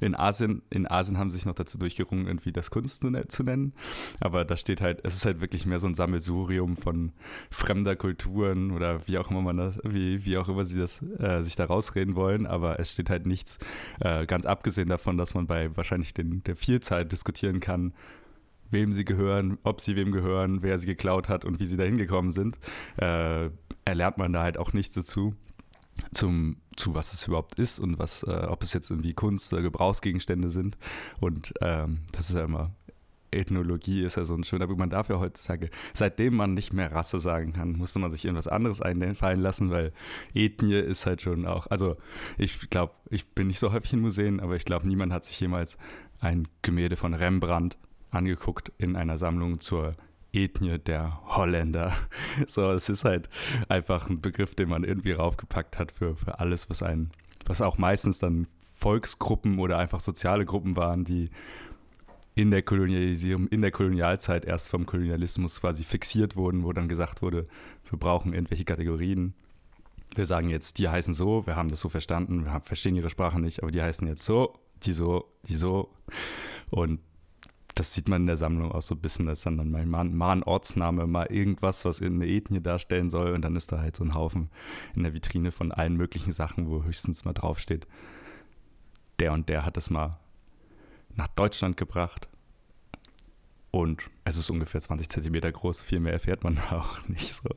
In 0.00 0.14
Asien, 0.14 0.62
in 0.70 0.90
Asien 0.90 1.18
haben 1.18 1.30
sich 1.30 1.44
noch 1.44 1.54
dazu 1.54 1.78
durchgerungen, 1.78 2.26
irgendwie 2.26 2.52
das 2.52 2.70
Kunst 2.70 3.04
zu 3.28 3.42
nennen, 3.42 3.74
aber 4.20 4.44
da 4.44 4.56
steht 4.56 4.80
halt, 4.80 5.00
es 5.04 5.14
ist 5.14 5.26
halt 5.26 5.40
wirklich 5.40 5.66
mehr 5.66 5.78
so 5.78 5.86
ein 5.86 5.94
Sammelsurium 5.94 6.76
von 6.76 7.12
fremder 7.50 7.96
Kulturen 7.96 8.70
oder 8.70 9.06
wie 9.06 9.18
auch 9.18 9.30
immer 9.30 9.42
man 9.42 9.58
das, 9.58 9.78
wie, 9.84 10.24
wie 10.24 10.38
auch 10.38 10.48
immer 10.48 10.64
sie 10.64 10.78
das 10.78 11.02
äh, 11.18 11.42
sich 11.42 11.56
da 11.56 11.66
rausreden 11.66 12.14
wollen, 12.14 12.46
aber 12.46 12.80
es 12.80 12.92
steht 12.92 13.10
halt 13.10 13.26
nichts, 13.26 13.58
äh, 14.00 14.24
ganz 14.26 14.46
abgesehen 14.46 14.88
davon, 14.88 15.18
dass 15.18 15.34
man 15.34 15.46
bei 15.46 15.76
wahrscheinlich 15.76 16.14
den, 16.14 16.42
der 16.44 16.56
Vielzahl 16.56 17.04
diskutieren 17.04 17.60
kann, 17.60 17.92
wem 18.74 18.92
sie 18.92 19.06
gehören, 19.06 19.56
ob 19.62 19.80
sie 19.80 19.96
wem 19.96 20.12
gehören, 20.12 20.62
wer 20.62 20.78
sie 20.78 20.86
geklaut 20.86 21.30
hat 21.30 21.46
und 21.46 21.60
wie 21.60 21.66
sie 21.66 21.78
da 21.78 21.84
hingekommen 21.84 22.30
sind, 22.30 22.58
äh, 22.98 23.48
erlernt 23.86 24.18
man 24.18 24.34
da 24.34 24.42
halt 24.42 24.58
auch 24.58 24.74
nichts 24.74 24.94
dazu. 24.94 25.34
Zum, 26.12 26.56
zu 26.74 26.94
was 26.94 27.12
es 27.12 27.28
überhaupt 27.28 27.56
ist 27.56 27.78
und 27.78 28.00
was, 28.00 28.24
äh, 28.24 28.46
ob 28.48 28.64
es 28.64 28.72
jetzt 28.72 28.90
irgendwie 28.90 29.14
Kunst 29.14 29.52
oder 29.52 29.62
Gebrauchsgegenstände 29.62 30.50
sind. 30.50 30.76
Und 31.20 31.54
ähm, 31.60 32.00
das 32.10 32.30
ist 32.30 32.36
ja 32.36 32.44
immer, 32.44 32.72
Ethnologie 33.34 34.02
ist 34.02 34.16
ja 34.16 34.24
so 34.24 34.34
ein 34.34 34.44
schöner 34.44 34.66
Begriff. 34.66 34.78
Man 34.78 34.90
darf 34.90 35.08
ja 35.08 35.18
heutzutage, 35.18 35.70
seitdem 35.92 36.34
man 36.34 36.54
nicht 36.54 36.72
mehr 36.72 36.92
Rasse 36.92 37.20
sagen 37.20 37.52
kann, 37.52 37.72
musste 37.76 37.98
man 37.98 38.10
sich 38.10 38.24
irgendwas 38.24 38.48
anderes 38.48 38.80
einfallen 38.80 39.40
lassen, 39.40 39.70
weil 39.70 39.92
Ethnie 40.34 40.78
ist 40.78 41.06
halt 41.06 41.22
schon 41.22 41.46
auch, 41.46 41.66
also 41.68 41.96
ich 42.38 42.70
glaube, 42.70 42.94
ich 43.10 43.28
bin 43.28 43.48
nicht 43.48 43.58
so 43.58 43.72
häufig 43.72 43.92
in 43.92 44.00
Museen, 44.00 44.40
aber 44.40 44.56
ich 44.56 44.64
glaube, 44.64 44.88
niemand 44.88 45.12
hat 45.12 45.24
sich 45.24 45.38
jemals 45.38 45.76
ein 46.20 46.48
Gemälde 46.62 46.96
von 46.96 47.14
Rembrandt 47.14 47.76
angeguckt 48.14 48.72
in 48.78 48.96
einer 48.96 49.18
Sammlung 49.18 49.60
zur 49.60 49.94
Ethnie 50.32 50.78
der 50.78 51.20
Holländer. 51.24 51.92
So, 52.46 52.72
es 52.72 52.88
ist 52.88 53.04
halt 53.04 53.28
einfach 53.68 54.10
ein 54.10 54.20
Begriff, 54.20 54.54
den 54.54 54.68
man 54.68 54.84
irgendwie 54.84 55.12
raufgepackt 55.12 55.78
hat 55.78 55.92
für, 55.92 56.16
für 56.16 56.40
alles, 56.40 56.68
was 56.68 56.82
ein, 56.82 57.10
was 57.46 57.60
auch 57.60 57.78
meistens 57.78 58.18
dann 58.18 58.46
Volksgruppen 58.78 59.58
oder 59.58 59.78
einfach 59.78 60.00
soziale 60.00 60.44
Gruppen 60.44 60.76
waren, 60.76 61.04
die 61.04 61.30
in 62.34 62.50
der 62.50 62.62
Kolonialisierung, 62.62 63.46
in 63.48 63.62
der 63.62 63.70
Kolonialzeit 63.70 64.44
erst 64.44 64.68
vom 64.68 64.86
Kolonialismus 64.86 65.60
quasi 65.60 65.84
fixiert 65.84 66.34
wurden, 66.34 66.64
wo 66.64 66.72
dann 66.72 66.88
gesagt 66.88 67.22
wurde, 67.22 67.46
wir 67.88 67.98
brauchen 67.98 68.32
irgendwelche 68.32 68.64
Kategorien. 68.64 69.34
Wir 70.16 70.26
sagen 70.26 70.50
jetzt, 70.50 70.78
die 70.78 70.88
heißen 70.88 71.14
so, 71.14 71.46
wir 71.46 71.54
haben 71.54 71.68
das 71.68 71.80
so 71.80 71.88
verstanden, 71.88 72.44
wir 72.44 72.60
verstehen 72.60 72.96
ihre 72.96 73.10
Sprache 73.10 73.40
nicht, 73.40 73.62
aber 73.62 73.70
die 73.70 73.82
heißen 73.82 74.06
jetzt 74.08 74.24
so, 74.24 74.54
die 74.82 74.92
so, 74.92 75.32
die 75.48 75.56
so. 75.56 75.90
Und 76.70 77.00
das 77.74 77.92
sieht 77.92 78.08
man 78.08 78.22
in 78.22 78.26
der 78.26 78.36
Sammlung 78.36 78.72
auch 78.72 78.82
so 78.82 78.94
ein 78.94 79.00
bisschen, 79.00 79.26
dass 79.26 79.42
dann, 79.42 79.70
mal, 79.70 79.84
mal 79.86 80.32
ein 80.32 80.42
Ortsname, 80.42 81.06
mal 81.06 81.26
irgendwas, 81.26 81.84
was 81.84 82.00
in 82.00 82.14
eine 82.14 82.26
Ethnie 82.26 82.60
darstellen 82.60 83.10
soll 83.10 83.32
und 83.32 83.42
dann 83.42 83.56
ist 83.56 83.72
da 83.72 83.80
halt 83.80 83.96
so 83.96 84.04
ein 84.04 84.14
Haufen 84.14 84.50
in 84.94 85.02
der 85.02 85.14
Vitrine 85.14 85.50
von 85.52 85.72
allen 85.72 85.96
möglichen 85.96 86.32
Sachen, 86.32 86.68
wo 86.68 86.84
höchstens 86.84 87.24
mal 87.24 87.32
draufsteht, 87.32 87.86
der 89.18 89.32
und 89.32 89.48
der 89.48 89.64
hat 89.64 89.76
es 89.76 89.90
mal 89.90 90.18
nach 91.16 91.28
Deutschland 91.28 91.76
gebracht 91.76 92.28
und 93.70 94.08
es 94.24 94.36
ist 94.36 94.50
ungefähr 94.50 94.80
20 94.80 95.08
Zentimeter 95.08 95.50
groß, 95.50 95.82
viel 95.82 95.98
mehr 95.98 96.12
erfährt 96.12 96.44
man 96.44 96.58
auch 96.70 97.08
nicht 97.08 97.34
so. 97.34 97.48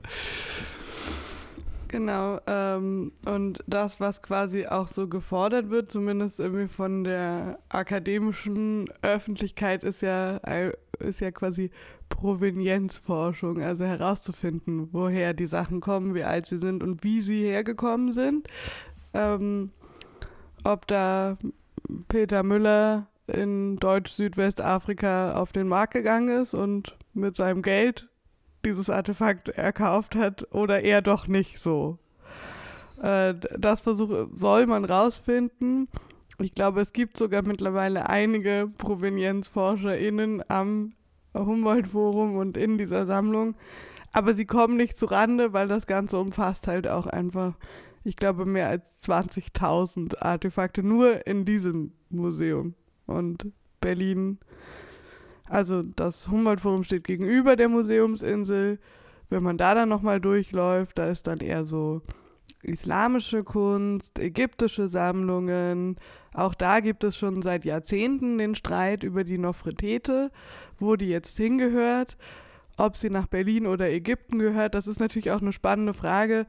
Genau, 1.89 2.39
ähm, 2.47 3.13
und 3.25 3.63
das, 3.65 3.99
was 4.01 4.21
quasi 4.21 4.67
auch 4.67 4.89
so 4.89 5.07
gefordert 5.07 5.69
wird, 5.69 5.89
zumindest 5.89 6.39
irgendwie 6.39 6.67
von 6.67 7.05
der 7.05 7.59
akademischen 7.69 8.89
Öffentlichkeit, 9.01 9.85
ist 9.85 10.01
ja, 10.01 10.41
ist 10.99 11.21
ja 11.21 11.31
quasi 11.31 11.71
Provenienzforschung, 12.09 13.61
also 13.61 13.85
herauszufinden, 13.85 14.89
woher 14.91 15.33
die 15.33 15.47
Sachen 15.47 15.79
kommen, 15.79 16.13
wie 16.13 16.23
alt 16.23 16.47
sie 16.47 16.57
sind 16.57 16.83
und 16.83 17.03
wie 17.05 17.21
sie 17.21 17.43
hergekommen 17.43 18.11
sind. 18.11 18.47
Ähm, 19.13 19.71
ob 20.65 20.87
da 20.87 21.37
Peter 22.09 22.43
Müller 22.43 23.07
in 23.27 23.77
Deutsch-Südwestafrika 23.77 25.35
auf 25.35 25.53
den 25.53 25.67
Markt 25.67 25.93
gegangen 25.93 26.29
ist 26.29 26.53
und 26.53 26.97
mit 27.13 27.35
seinem 27.35 27.61
Geld 27.61 28.09
dieses 28.67 28.89
Artefakt 28.89 29.49
erkauft 29.49 30.15
hat 30.15 30.53
oder 30.53 30.81
eher 30.81 31.01
doch 31.01 31.27
nicht 31.27 31.59
so. 31.59 31.97
Äh, 33.01 33.35
das 33.57 33.81
versuche, 33.81 34.27
soll 34.31 34.65
man 34.65 34.83
rausfinden. 34.85 35.87
Ich 36.39 36.53
glaube, 36.53 36.81
es 36.81 36.93
gibt 36.93 37.17
sogar 37.17 37.41
mittlerweile 37.41 38.09
einige 38.09 38.69
ProvenienzforscherInnen 38.77 40.43
am 40.49 40.93
Humboldt-Forum 41.33 42.35
und 42.35 42.57
in 42.57 42.77
dieser 42.77 43.05
Sammlung. 43.05 43.55
Aber 44.11 44.33
sie 44.33 44.45
kommen 44.45 44.77
nicht 44.77 44.97
zu 44.97 45.05
Rande, 45.05 45.53
weil 45.53 45.67
das 45.67 45.87
Ganze 45.87 46.19
umfasst 46.19 46.67
halt 46.67 46.87
auch 46.87 47.07
einfach, 47.07 47.53
ich 48.03 48.15
glaube, 48.15 48.45
mehr 48.45 48.69
als 48.69 48.85
20.000 49.03 50.19
Artefakte 50.19 50.83
nur 50.83 51.25
in 51.25 51.45
diesem 51.45 51.93
Museum. 52.09 52.73
Und 53.05 53.47
Berlin 53.79 54.39
also 55.49 55.83
das 55.83 56.27
Humboldt-Forum 56.27 56.83
steht 56.83 57.05
gegenüber 57.05 57.55
der 57.55 57.69
Museumsinsel. 57.69 58.79
Wenn 59.29 59.43
man 59.43 59.57
da 59.57 59.73
dann 59.73 59.89
nochmal 59.89 60.21
durchläuft, 60.21 60.97
da 60.97 61.07
ist 61.07 61.27
dann 61.27 61.39
eher 61.39 61.65
so 61.65 62.01
islamische 62.63 63.43
Kunst, 63.43 64.19
ägyptische 64.19 64.87
Sammlungen. 64.87 65.97
Auch 66.33 66.53
da 66.53 66.79
gibt 66.79 67.03
es 67.03 67.17
schon 67.17 67.41
seit 67.41 67.65
Jahrzehnten 67.65 68.37
den 68.37 68.55
Streit 68.55 69.03
über 69.03 69.23
die 69.23 69.37
Nofretete, 69.37 70.31
wo 70.79 70.95
die 70.95 71.09
jetzt 71.09 71.37
hingehört. 71.37 72.17
Ob 72.77 72.95
sie 72.95 73.09
nach 73.09 73.27
Berlin 73.27 73.65
oder 73.65 73.89
Ägypten 73.89 74.39
gehört, 74.39 74.75
das 74.75 74.87
ist 74.87 74.99
natürlich 74.99 75.31
auch 75.31 75.41
eine 75.41 75.53
spannende 75.53 75.93
Frage. 75.93 76.45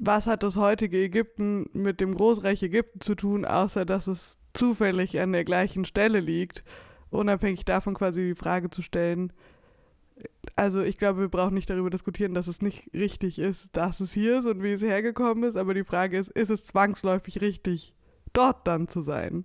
Was 0.00 0.26
hat 0.26 0.42
das 0.42 0.56
heutige 0.56 0.98
Ägypten 0.98 1.68
mit 1.72 2.00
dem 2.00 2.14
Großreich 2.14 2.62
Ägypten 2.62 3.00
zu 3.00 3.14
tun, 3.14 3.44
außer 3.44 3.84
dass 3.84 4.06
es 4.06 4.38
zufällig 4.52 5.18
an 5.20 5.32
der 5.32 5.44
gleichen 5.44 5.84
Stelle 5.84 6.20
liegt? 6.20 6.62
Unabhängig 7.10 7.64
davon 7.64 7.94
quasi 7.94 8.22
die 8.22 8.34
Frage 8.34 8.70
zu 8.70 8.82
stellen, 8.82 9.32
also 10.56 10.80
ich 10.82 10.98
glaube, 10.98 11.20
wir 11.20 11.28
brauchen 11.28 11.54
nicht 11.54 11.70
darüber 11.70 11.90
diskutieren, 11.90 12.34
dass 12.34 12.46
es 12.46 12.62
nicht 12.62 12.90
richtig 12.92 13.38
ist, 13.38 13.68
dass 13.76 14.00
es 14.00 14.12
hier 14.12 14.40
ist 14.40 14.46
und 14.46 14.62
wie 14.62 14.72
es 14.72 14.82
hergekommen 14.82 15.44
ist, 15.44 15.56
aber 15.56 15.74
die 15.74 15.84
Frage 15.84 16.18
ist, 16.18 16.30
ist 16.30 16.50
es 16.50 16.64
zwangsläufig 16.64 17.40
richtig, 17.40 17.94
dort 18.32 18.66
dann 18.66 18.88
zu 18.88 19.00
sein? 19.00 19.44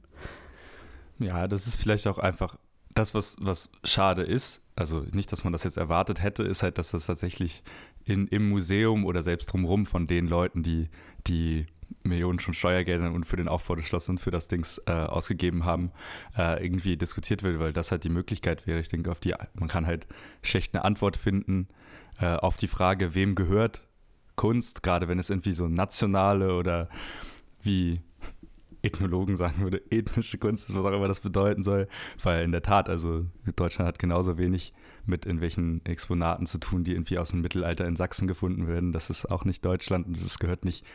Ja, 1.20 1.48
das 1.48 1.67
ist 1.67 1.75
vielleicht 1.75 2.08
auch 2.08 2.17
einfach 2.17 2.58
das, 2.96 3.13
was, 3.13 3.38
was 3.39 3.72
schade 3.84 4.24
ist. 4.24 4.62
Also 4.75 5.05
nicht, 5.12 5.32
dass 5.32 5.43
man 5.43 5.53
das 5.53 5.63
jetzt 5.63 5.77
erwartet 5.77 6.22
hätte, 6.24 6.43
ist 6.43 6.63
halt, 6.63 6.77
dass 6.77 6.91
das 6.91 7.05
tatsächlich 7.05 7.63
in, 8.05 8.27
im 8.27 8.50
Museum 8.50 9.05
oder 9.05 9.22
selbst 9.22 9.48
drumherum 9.48 9.86
von 9.86 10.08
den 10.08 10.27
Leuten, 10.27 10.63
die, 10.63 10.89
die 11.27 11.67
Millionen 12.03 12.39
schon 12.39 12.53
Steuergeldern 12.53 13.13
und 13.13 13.25
für 13.25 13.38
den 13.38 13.47
Aufbau 13.47 13.75
des 13.75 13.85
Schlosses 13.85 14.09
und 14.09 14.19
für 14.19 14.31
das 14.31 14.47
Dings 14.47 14.81
äh, 14.85 14.91
ausgegeben 14.91 15.65
haben, 15.65 15.91
äh, 16.38 16.63
irgendwie 16.63 16.97
diskutiert 16.97 17.43
wird, 17.43 17.59
weil 17.59 17.73
das 17.73 17.91
halt 17.91 18.03
die 18.03 18.09
Möglichkeit 18.09 18.67
wäre. 18.67 18.79
Ich 18.79 18.89
denke, 18.89 19.12
auf 19.12 19.19
die 19.19 19.33
man 19.53 19.69
kann 19.69 19.85
halt 19.85 20.07
schlecht 20.41 20.75
eine 20.75 20.85
Antwort 20.85 21.17
finden 21.17 21.67
äh, 22.19 22.35
auf 22.35 22.57
die 22.57 22.67
Frage, 22.67 23.15
wem 23.15 23.35
gehört 23.35 23.88
Kunst, 24.35 24.83
gerade 24.83 25.07
wenn 25.07 25.19
es 25.19 25.29
irgendwie 25.29 25.53
so 25.53 25.67
nationale 25.67 26.55
oder 26.55 26.89
wie 27.62 28.01
Ethnologen 28.83 29.35
sagen 29.35 29.62
würde, 29.62 29.81
ethnische 29.89 30.38
Kunst 30.38 30.69
ist, 30.69 30.75
was 30.75 30.83
auch 30.83 30.91
immer 30.91 31.07
das 31.07 31.21
bedeuten 31.21 31.63
soll, 31.63 31.88
weil 32.21 32.43
in 32.43 32.51
der 32.51 32.62
Tat, 32.62 32.89
also 32.89 33.25
Deutschland 33.55 33.88
hat 33.88 33.97
genauso 34.00 34.38
wenig 34.38 34.73
mit 35.05 35.25
irgendwelchen 35.25 35.85
Exponaten 35.85 36.45
zu 36.45 36.59
tun, 36.59 36.83
die 36.83 36.91
irgendwie 36.91 37.17
aus 37.17 37.29
dem 37.29 37.41
Mittelalter 37.41 37.88
in 37.88 37.95
Sachsen 37.95 38.27
gefunden 38.27 38.67
werden. 38.67 38.91
Das 38.91 39.09
ist 39.09 39.25
auch 39.25 39.45
nicht 39.45 39.63
Deutschland 39.63 40.07
und 40.07 40.17
es 40.17 40.39
gehört 40.39 40.65
nicht 40.65 40.85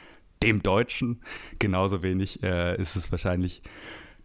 dem 0.43 0.63
Deutschen. 0.63 1.21
Genauso 1.59 2.03
wenig 2.03 2.43
äh, 2.43 2.81
ist 2.81 2.97
es 2.97 3.11
wahrscheinlich 3.11 3.63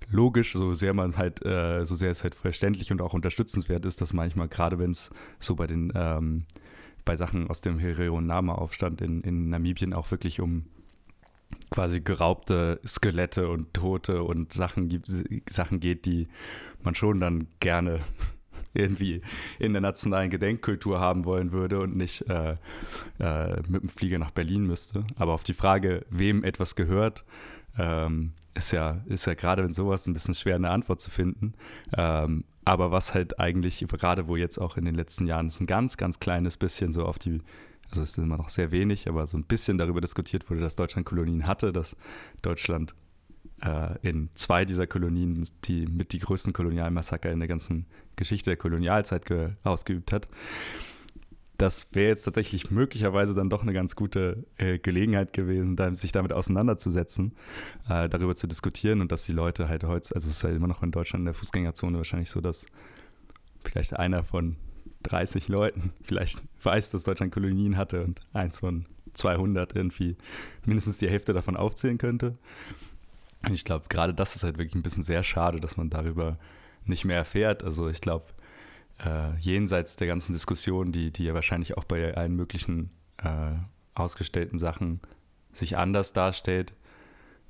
logisch, 0.10 0.54
so 0.54 0.74
sehr 0.74 0.94
man 0.94 1.16
halt, 1.18 1.46
äh, 1.46 1.86
so 1.86 1.96
sehr 1.96 2.12
es 2.12 2.24
halt 2.24 2.36
verständlich 2.36 2.92
und 2.92 3.02
auch 3.02 3.14
unterstützenswert 3.14 3.86
ist, 3.86 4.02
dass 4.02 4.14
manchmal, 4.14 4.48
gerade 4.48 4.80
wenn 4.80 4.92
es 4.92 5.10
so 5.40 5.56
bei 5.56 5.68
den, 5.68 5.92
ähm, 5.96 6.46
bei 7.06 7.16
Sachen 7.16 7.50
aus 7.50 7.62
dem 7.62 7.80
Herero-Nama-Aufstand 7.80 9.02
in, 9.02 9.22
in 9.22 9.50
Namibien 9.50 9.94
auch 9.94 10.12
wirklich 10.12 10.40
um 10.40 10.66
quasi 11.70 12.02
geraubte 12.02 12.80
Skelette 12.86 13.48
und 13.50 13.74
Tote 13.74 14.24
und 14.24 14.54
Sachen, 14.54 15.02
Sachen 15.50 15.80
geht, 15.80 16.06
die 16.06 16.28
man 16.82 16.96
schon 16.96 17.20
dann 17.20 17.48
gerne 17.60 18.02
irgendwie 18.84 19.22
in 19.60 19.74
der 19.74 19.82
nationalen 19.82 20.30
Gedenkkultur 20.30 21.00
haben 21.00 21.26
wollen 21.26 21.52
würde 21.52 21.80
und 21.80 21.96
nicht 21.96 22.28
äh, 22.30 22.58
äh, 23.20 23.62
mit 23.68 23.84
dem 23.84 23.90
Flieger 23.90 24.20
nach 24.20 24.32
Berlin 24.32 24.66
müsste. 24.66 25.06
Aber 25.16 25.34
auf 25.34 25.44
die 25.44 25.54
Frage, 25.54 26.06
wem 26.10 26.44
etwas 26.44 26.76
gehört, 26.76 27.24
ähm, 27.78 28.34
ist 28.54 28.72
ja, 28.72 29.02
ist 29.06 29.26
ja 29.26 29.34
gerade 29.34 29.64
in 29.64 29.74
sowas 29.74 30.06
ein 30.06 30.14
bisschen 30.14 30.36
schwer, 30.36 30.56
eine 30.56 30.70
Antwort 30.70 31.02
zu 31.02 31.10
finden. 31.10 31.54
Ähm, 31.96 32.44
aber 32.66 32.92
was 32.92 33.14
halt 33.14 33.40
eigentlich, 33.40 33.86
gerade 33.88 34.28
wo 34.28 34.36
jetzt 34.36 34.58
auch 34.58 34.78
in 34.78 34.86
den 34.86 34.96
letzten 34.96 35.28
Jahren 35.28 35.48
ist 35.48 35.60
ein 35.60 35.68
ganz, 35.68 35.98
ganz 35.98 36.20
kleines 36.20 36.58
bisschen 36.58 36.94
so 36.94 37.06
auf 37.06 37.20
die, 37.20 37.42
also 37.90 38.04
es 38.04 38.12
ist 38.12 38.18
immer 38.18 38.38
noch 38.38 38.50
sehr 38.50 38.72
wenig, 38.72 39.10
aber 39.10 39.28
so 39.28 39.38
ein 39.38 39.44
bisschen 39.44 39.78
darüber 39.78 40.02
diskutiert 40.02 40.50
wurde, 40.50 40.62
dass 40.62 40.76
Deutschland 40.76 41.06
Kolonien 41.06 41.46
hatte, 41.46 41.74
dass 41.74 41.98
Deutschland 42.42 42.94
äh, 43.62 43.98
in 44.02 44.30
zwei 44.36 44.66
dieser 44.66 44.88
Kolonien, 44.88 45.48
die 45.66 45.86
mit 45.88 46.14
die 46.14 46.20
größten 46.20 46.54
Kolonialmassaker 46.54 47.32
in 47.32 47.40
der 47.40 47.48
ganzen 47.48 47.86
Geschichte 48.16 48.50
der 48.50 48.58
Kolonialzeit 48.58 49.24
ausgeübt 49.64 50.12
hat. 50.12 50.28
Das 51.58 51.88
wäre 51.94 52.10
jetzt 52.10 52.24
tatsächlich 52.24 52.72
möglicherweise 52.72 53.36
dann 53.36 53.50
doch 53.50 53.62
eine 53.62 53.74
ganz 53.74 53.96
gute 53.96 54.44
äh, 54.58 54.80
Gelegenheit 54.80 55.34
gewesen, 55.34 55.78
sich 55.96 56.12
damit 56.12 56.34
auseinanderzusetzen, 56.34 57.34
äh, 57.88 58.10
darüber 58.10 58.36
zu 58.36 58.48
diskutieren 58.48 59.02
und 59.02 59.12
dass 59.12 59.26
die 59.26 59.34
Leute 59.34 59.70
halt 59.70 59.84
heute, 59.84 60.16
also 60.16 60.28
es 60.28 60.38
ist 60.38 60.42
ja 60.44 60.50
immer 60.50 60.68
noch 60.68 60.82
in 60.82 60.92
Deutschland 60.92 61.22
in 61.22 61.26
der 61.26 61.36
Fußgängerzone 61.36 61.98
wahrscheinlich 61.98 62.32
so, 62.32 62.42
dass 62.42 62.66
vielleicht 63.64 63.96
einer 63.96 64.24
von 64.24 64.56
30 65.04 65.48
Leuten 65.48 65.94
vielleicht 66.04 66.42
weiß, 66.64 66.90
dass 66.90 67.04
Deutschland 67.04 67.32
Kolonien 67.32 67.78
hatte 67.78 68.04
und 68.04 68.22
eins 68.34 68.60
von 68.60 68.86
200 69.14 69.76
irgendwie 69.76 70.18
mindestens 70.66 70.98
die 70.98 71.10
Hälfte 71.10 71.34
davon 71.34 71.56
aufzählen 71.56 72.00
könnte. 72.00 72.36
Und 73.46 73.54
ich 73.54 73.66
glaube, 73.66 73.86
gerade 73.90 74.14
das 74.14 74.36
ist 74.36 74.44
halt 74.44 74.58
wirklich 74.58 74.76
ein 74.76 74.84
bisschen 74.84 75.04
sehr 75.04 75.24
schade, 75.24 75.60
dass 75.60 75.78
man 75.78 75.90
darüber 75.90 76.38
nicht 76.86 77.06
mehr 77.06 77.18
erfährt. 77.18 77.64
Also 77.64 77.90
ich 77.90 78.02
glaube, 78.02 78.26
äh, 79.06 79.36
jenseits 79.40 79.96
der 79.96 80.08
ganzen 80.08 80.34
Diskussion, 80.34 80.92
die, 80.92 81.12
die 81.12 81.26
ja 81.26 81.34
wahrscheinlich 81.34 81.78
auch 81.78 81.84
bei 81.84 82.16
allen 82.16 82.36
möglichen 82.36 82.92
äh, 83.18 83.54
ausgestellten 83.96 84.58
Sachen 84.58 85.02
sich 85.52 85.78
anders 85.78 86.14
darstellt, 86.14 86.74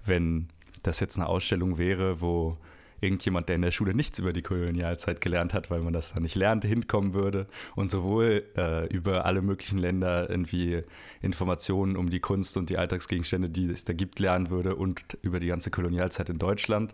wenn 0.05 0.49
das 0.83 0.99
jetzt 0.99 1.17
eine 1.17 1.27
Ausstellung 1.27 1.77
wäre, 1.77 2.21
wo 2.21 2.57
irgendjemand, 3.03 3.49
der 3.49 3.57
in 3.57 3.61
der 3.61 3.71
Schule 3.71 3.93
nichts 3.93 4.17
über 4.19 4.33
die 4.33 4.41
Kolonialzeit 4.41 5.21
gelernt 5.21 5.53
hat, 5.53 5.69
weil 5.69 5.81
man 5.81 5.93
das 5.93 6.13
dann 6.13 6.23
nicht 6.23 6.35
lernt, 6.35 6.63
hinkommen 6.63 7.13
würde 7.13 7.47
und 7.75 7.91
sowohl 7.91 8.43
äh, 8.57 8.87
über 8.87 9.25
alle 9.25 9.41
möglichen 9.41 9.77
Länder 9.77 10.29
irgendwie 10.29 10.81
Informationen 11.21 11.97
um 11.97 12.09
die 12.09 12.21
Kunst 12.21 12.55
und 12.57 12.69
die 12.69 12.77
Alltagsgegenstände, 12.77 13.49
die 13.49 13.69
es 13.69 13.83
da 13.83 13.93
gibt, 13.93 14.19
lernen 14.19 14.49
würde 14.49 14.75
und 14.75 15.17
über 15.21 15.39
die 15.39 15.47
ganze 15.47 15.69
Kolonialzeit 15.69 16.29
in 16.29 16.39
Deutschland, 16.39 16.93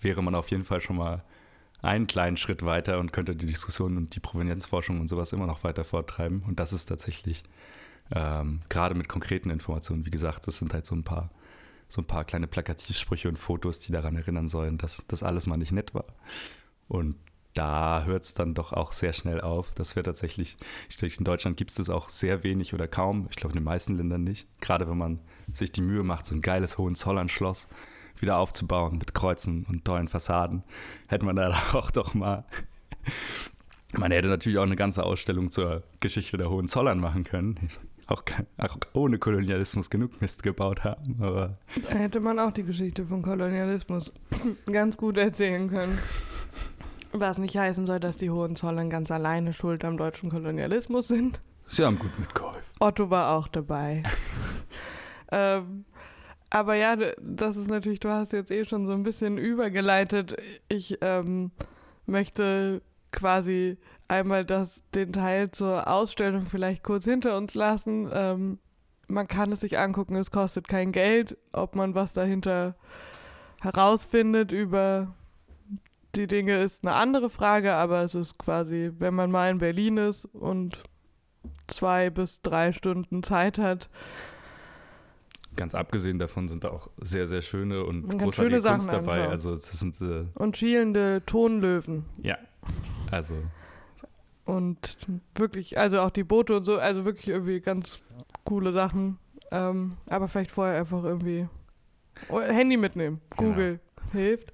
wäre 0.00 0.22
man 0.22 0.36
auf 0.36 0.50
jeden 0.50 0.64
Fall 0.64 0.80
schon 0.80 0.96
mal 0.96 1.24
einen 1.80 2.06
kleinen 2.06 2.36
Schritt 2.36 2.64
weiter 2.64 2.98
und 2.98 3.12
könnte 3.12 3.36
die 3.36 3.46
Diskussion 3.46 3.96
und 3.96 4.14
die 4.14 4.20
Provenienzforschung 4.20 5.00
und 5.00 5.08
sowas 5.08 5.32
immer 5.32 5.46
noch 5.46 5.64
weiter 5.64 5.84
forttreiben. 5.84 6.42
Und 6.46 6.58
das 6.60 6.72
ist 6.72 6.86
tatsächlich 6.86 7.42
ähm, 8.10 8.60
gerade 8.68 8.94
mit 8.94 9.08
konkreten 9.08 9.50
Informationen, 9.50 10.06
wie 10.06 10.10
gesagt, 10.10 10.46
das 10.46 10.58
sind 10.58 10.74
halt 10.74 10.86
so 10.86 10.94
ein 10.94 11.04
paar 11.04 11.30
so 11.88 12.02
ein 12.02 12.06
paar 12.06 12.24
kleine 12.24 12.46
Plakativsprüche 12.46 13.28
und 13.28 13.38
Fotos, 13.38 13.80
die 13.80 13.92
daran 13.92 14.14
erinnern 14.14 14.48
sollen, 14.48 14.78
dass 14.78 15.04
das 15.08 15.22
alles 15.22 15.46
mal 15.46 15.56
nicht 15.56 15.72
nett 15.72 15.94
war. 15.94 16.04
Und 16.86 17.16
da 17.54 18.04
hört 18.04 18.24
es 18.24 18.34
dann 18.34 18.54
doch 18.54 18.72
auch 18.72 18.92
sehr 18.92 19.12
schnell 19.12 19.40
auf. 19.40 19.74
Das 19.74 19.96
wäre 19.96 20.04
tatsächlich, 20.04 20.56
ich 20.88 20.96
denke, 20.96 21.16
in 21.18 21.24
Deutschland 21.24 21.56
gibt 21.56 21.70
es 21.70 21.76
das 21.76 21.90
auch 21.90 22.08
sehr 22.08 22.44
wenig 22.44 22.74
oder 22.74 22.86
kaum. 22.86 23.26
Ich 23.30 23.36
glaube, 23.36 23.52
in 23.52 23.60
den 23.60 23.64
meisten 23.64 23.96
Ländern 23.96 24.22
nicht. 24.22 24.46
Gerade 24.60 24.88
wenn 24.88 24.98
man 24.98 25.20
sich 25.52 25.72
die 25.72 25.80
Mühe 25.80 26.02
macht, 26.02 26.26
so 26.26 26.34
ein 26.34 26.42
geiles 26.42 26.78
Hohenzollern-Schloss 26.78 27.68
wieder 28.22 28.38
aufzubauen 28.38 28.98
mit 28.98 29.14
Kreuzen 29.14 29.64
und 29.68 29.84
tollen 29.84 30.08
Fassaden, 30.08 30.62
hätte 31.08 31.26
man 31.26 31.36
da 31.36 31.50
auch 31.72 31.90
doch 31.90 32.14
mal. 32.14 32.44
Man 33.92 34.12
hätte 34.12 34.28
natürlich 34.28 34.58
auch 34.58 34.64
eine 34.64 34.76
ganze 34.76 35.04
Ausstellung 35.04 35.50
zur 35.50 35.82
Geschichte 36.00 36.36
der 36.36 36.50
Hohenzollern 36.50 36.98
machen 37.00 37.24
können 37.24 37.70
auch, 38.08 38.22
auch, 38.56 38.76
ohne 38.94 39.18
Kolonialismus 39.18 39.90
genug 39.90 40.20
Mist 40.20 40.42
gebaut 40.42 40.84
haben. 40.84 41.18
Aber 41.20 41.54
Hätte 41.88 42.20
man 42.20 42.38
auch 42.38 42.50
die 42.50 42.64
Geschichte 42.64 43.06
von 43.06 43.22
Kolonialismus 43.22 44.12
ganz 44.66 44.96
gut 44.96 45.18
erzählen 45.18 45.68
können. 45.68 45.98
Was 47.12 47.38
nicht 47.38 47.56
heißen 47.56 47.86
soll, 47.86 48.00
dass 48.00 48.16
die 48.16 48.30
Hohenzollern 48.30 48.90
ganz 48.90 49.10
alleine 49.10 49.52
schuld 49.52 49.84
am 49.84 49.96
deutschen 49.96 50.30
Kolonialismus 50.30 51.08
sind. 51.08 51.40
Sie 51.66 51.84
haben 51.84 51.98
gut 51.98 52.18
mitgeholfen. 52.18 52.62
Otto 52.80 53.10
war 53.10 53.36
auch 53.36 53.48
dabei. 53.48 54.02
ähm, 55.32 55.84
aber 56.50 56.74
ja, 56.74 56.96
das 57.20 57.56
ist 57.56 57.68
natürlich, 57.68 58.00
du 58.00 58.08
hast 58.08 58.32
jetzt 58.32 58.50
eh 58.50 58.64
schon 58.64 58.86
so 58.86 58.92
ein 58.92 59.02
bisschen 59.02 59.38
übergeleitet. 59.38 60.36
Ich 60.68 60.98
ähm, 61.00 61.50
möchte 62.06 62.82
quasi 63.12 63.76
einmal 64.08 64.44
das, 64.44 64.82
den 64.94 65.12
Teil 65.12 65.50
zur 65.50 65.88
Ausstellung 65.88 66.46
vielleicht 66.46 66.82
kurz 66.82 67.04
hinter 67.04 67.36
uns 67.36 67.54
lassen. 67.54 68.08
Ähm, 68.12 68.58
man 69.08 69.28
kann 69.28 69.52
es 69.52 69.60
sich 69.60 69.78
angucken, 69.78 70.16
es 70.16 70.30
kostet 70.30 70.68
kein 70.68 70.92
Geld. 70.92 71.36
Ob 71.52 71.74
man 71.74 71.94
was 71.94 72.12
dahinter 72.12 72.76
herausfindet 73.60 74.52
über 74.52 75.14
die 76.14 76.26
Dinge 76.26 76.62
ist 76.62 76.84
eine 76.84 76.94
andere 76.94 77.28
Frage, 77.28 77.74
aber 77.74 78.02
es 78.02 78.14
ist 78.14 78.38
quasi, 78.38 78.92
wenn 78.98 79.14
man 79.14 79.30
mal 79.30 79.50
in 79.50 79.58
Berlin 79.58 79.98
ist 79.98 80.24
und 80.24 80.82
zwei 81.66 82.10
bis 82.10 82.40
drei 82.40 82.72
Stunden 82.72 83.22
Zeit 83.22 83.58
hat. 83.58 83.88
Ganz 85.58 85.74
abgesehen 85.74 86.20
davon 86.20 86.46
sind 86.46 86.62
da 86.62 86.70
auch 86.70 86.88
sehr, 86.98 87.26
sehr 87.26 87.42
schöne 87.42 87.82
und 87.84 88.02
großartige 88.08 88.60
schöne 88.60 88.62
Kunst 88.62 88.92
dabei. 88.92 89.26
Also 89.26 89.56
das 89.56 89.66
sind, 89.66 90.00
äh 90.00 90.26
und 90.34 90.56
schielende 90.56 91.20
Tonlöwen. 91.26 92.04
Ja, 92.22 92.38
also 93.10 93.34
und 94.44 94.96
wirklich, 95.34 95.76
also 95.76 95.98
auch 95.98 96.10
die 96.10 96.22
Boote 96.22 96.56
und 96.56 96.62
so, 96.62 96.78
also 96.78 97.04
wirklich 97.04 97.26
irgendwie 97.26 97.60
ganz 97.60 98.00
coole 98.44 98.70
Sachen. 98.70 99.18
Ähm, 99.50 99.96
aber 100.06 100.28
vielleicht 100.28 100.52
vorher 100.52 100.78
einfach 100.78 101.02
irgendwie 101.02 101.48
oh, 102.28 102.40
Handy 102.40 102.76
mitnehmen. 102.76 103.20
Genau. 103.36 103.50
Google 103.50 103.80
genau. 103.96 104.12
hilft 104.12 104.52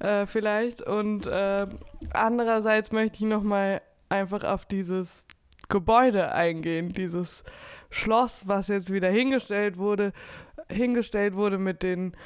äh, 0.00 0.26
vielleicht. 0.26 0.82
Und 0.82 1.26
äh, 1.26 1.66
andererseits 2.12 2.92
möchte 2.92 3.16
ich 3.16 3.22
nochmal 3.22 3.80
einfach 4.10 4.44
auf 4.44 4.66
dieses 4.66 5.26
Gebäude 5.70 6.32
eingehen, 6.32 6.90
dieses 6.90 7.42
Schloss, 7.92 8.48
was 8.48 8.68
jetzt 8.68 8.92
wieder 8.92 9.08
hingestellt 9.08 9.78
wurde, 9.78 10.12
hingestellt 10.68 11.34
wurde 11.34 11.58
mit 11.58 11.82
den, 11.82 12.16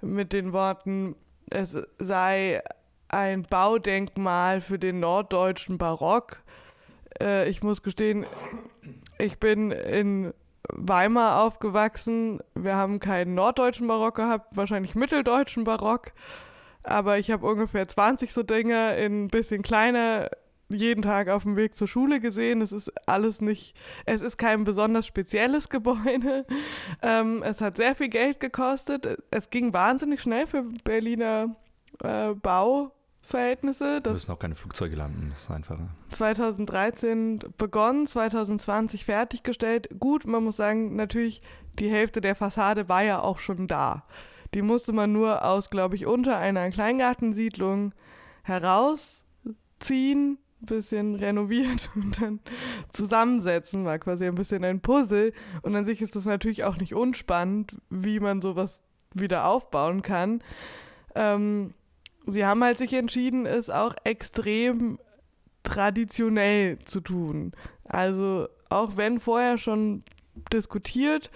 mit 0.00 0.32
den 0.32 0.52
Worten, 0.52 1.16
es 1.50 1.76
sei 1.98 2.62
ein 3.08 3.42
Baudenkmal 3.42 4.60
für 4.60 4.78
den 4.78 5.00
norddeutschen 5.00 5.78
Barock 5.78 6.42
äh, 7.20 7.48
ich 7.48 7.62
muss 7.62 7.82
gestehen, 7.82 8.26
ich 9.18 9.38
bin 9.38 9.70
in 9.70 10.32
Weimar 10.68 11.42
aufgewachsen. 11.42 12.40
Wir 12.54 12.76
haben 12.76 12.98
keinen 13.00 13.34
norddeutschen 13.34 13.86
Barock 13.86 14.16
gehabt, 14.16 14.56
wahrscheinlich 14.56 14.94
mitteldeutschen 14.94 15.64
Barock. 15.64 16.12
Aber 16.82 17.18
ich 17.18 17.30
habe 17.30 17.46
ungefähr 17.46 17.86
20 17.88 18.32
so 18.32 18.42
Dinge 18.42 18.96
in 18.96 19.24
ein 19.24 19.28
bisschen 19.28 19.62
kleiner 19.62 20.28
jeden 20.68 21.02
Tag 21.02 21.28
auf 21.28 21.44
dem 21.44 21.56
Weg 21.56 21.74
zur 21.74 21.88
Schule 21.88 22.20
gesehen. 22.20 22.60
Es 22.60 22.72
ist 22.72 22.92
alles 23.08 23.40
nicht, 23.40 23.76
es 24.04 24.20
ist 24.20 24.36
kein 24.36 24.64
besonders 24.64 25.06
spezielles 25.06 25.68
Gebäude. 25.68 26.46
Ähm, 27.02 27.42
es 27.42 27.60
hat 27.60 27.76
sehr 27.76 27.94
viel 27.94 28.08
Geld 28.08 28.40
gekostet. 28.40 29.22
Es 29.30 29.50
ging 29.50 29.72
wahnsinnig 29.72 30.20
schnell 30.20 30.46
für 30.46 30.62
Berliner 30.84 31.56
äh, 32.02 32.32
Bau. 32.34 32.92
Verhältnisse. 33.26 34.00
Da 34.00 34.12
müssen 34.12 34.30
auch 34.30 34.38
keine 34.38 34.54
Flugzeuge 34.54 34.94
landen, 34.94 35.30
das 35.30 35.42
ist 35.42 35.50
einfacher. 35.50 35.88
2013 36.12 37.40
begonnen, 37.58 38.06
2020 38.06 39.04
fertiggestellt. 39.04 39.88
Gut, 39.98 40.26
man 40.26 40.44
muss 40.44 40.56
sagen, 40.56 40.94
natürlich, 40.94 41.42
die 41.78 41.90
Hälfte 41.90 42.20
der 42.20 42.36
Fassade 42.36 42.88
war 42.88 43.02
ja 43.02 43.20
auch 43.20 43.38
schon 43.38 43.66
da. 43.66 44.04
Die 44.54 44.62
musste 44.62 44.92
man 44.92 45.12
nur 45.12 45.44
aus, 45.44 45.70
glaube 45.70 45.96
ich, 45.96 46.06
unter 46.06 46.38
einer 46.38 46.70
Kleingartensiedlung 46.70 47.92
herausziehen, 48.44 50.38
bisschen 50.60 51.14
renoviert 51.16 51.90
und 51.94 52.20
dann 52.20 52.40
zusammensetzen, 52.92 53.84
war 53.84 53.98
quasi 53.98 54.26
ein 54.26 54.34
bisschen 54.34 54.64
ein 54.64 54.80
Puzzle. 54.80 55.32
Und 55.62 55.76
an 55.76 55.84
sich 55.84 56.02
ist 56.02 56.16
das 56.16 56.24
natürlich 56.24 56.64
auch 56.64 56.76
nicht 56.76 56.94
unspannend, 56.94 57.76
wie 57.90 58.20
man 58.20 58.40
sowas 58.40 58.80
wieder 59.14 59.46
aufbauen 59.46 60.02
kann. 60.02 60.42
Ähm, 61.14 61.74
sie 62.26 62.44
haben 62.44 62.62
halt 62.62 62.78
sich 62.78 62.92
entschieden, 62.92 63.46
es 63.46 63.70
auch 63.70 63.94
extrem 64.04 64.98
traditionell 65.62 66.78
zu 66.84 67.00
tun. 67.00 67.52
Also 67.84 68.48
auch 68.68 68.96
wenn 68.96 69.20
vorher 69.20 69.58
schon 69.58 70.04
diskutiert, 70.52 71.30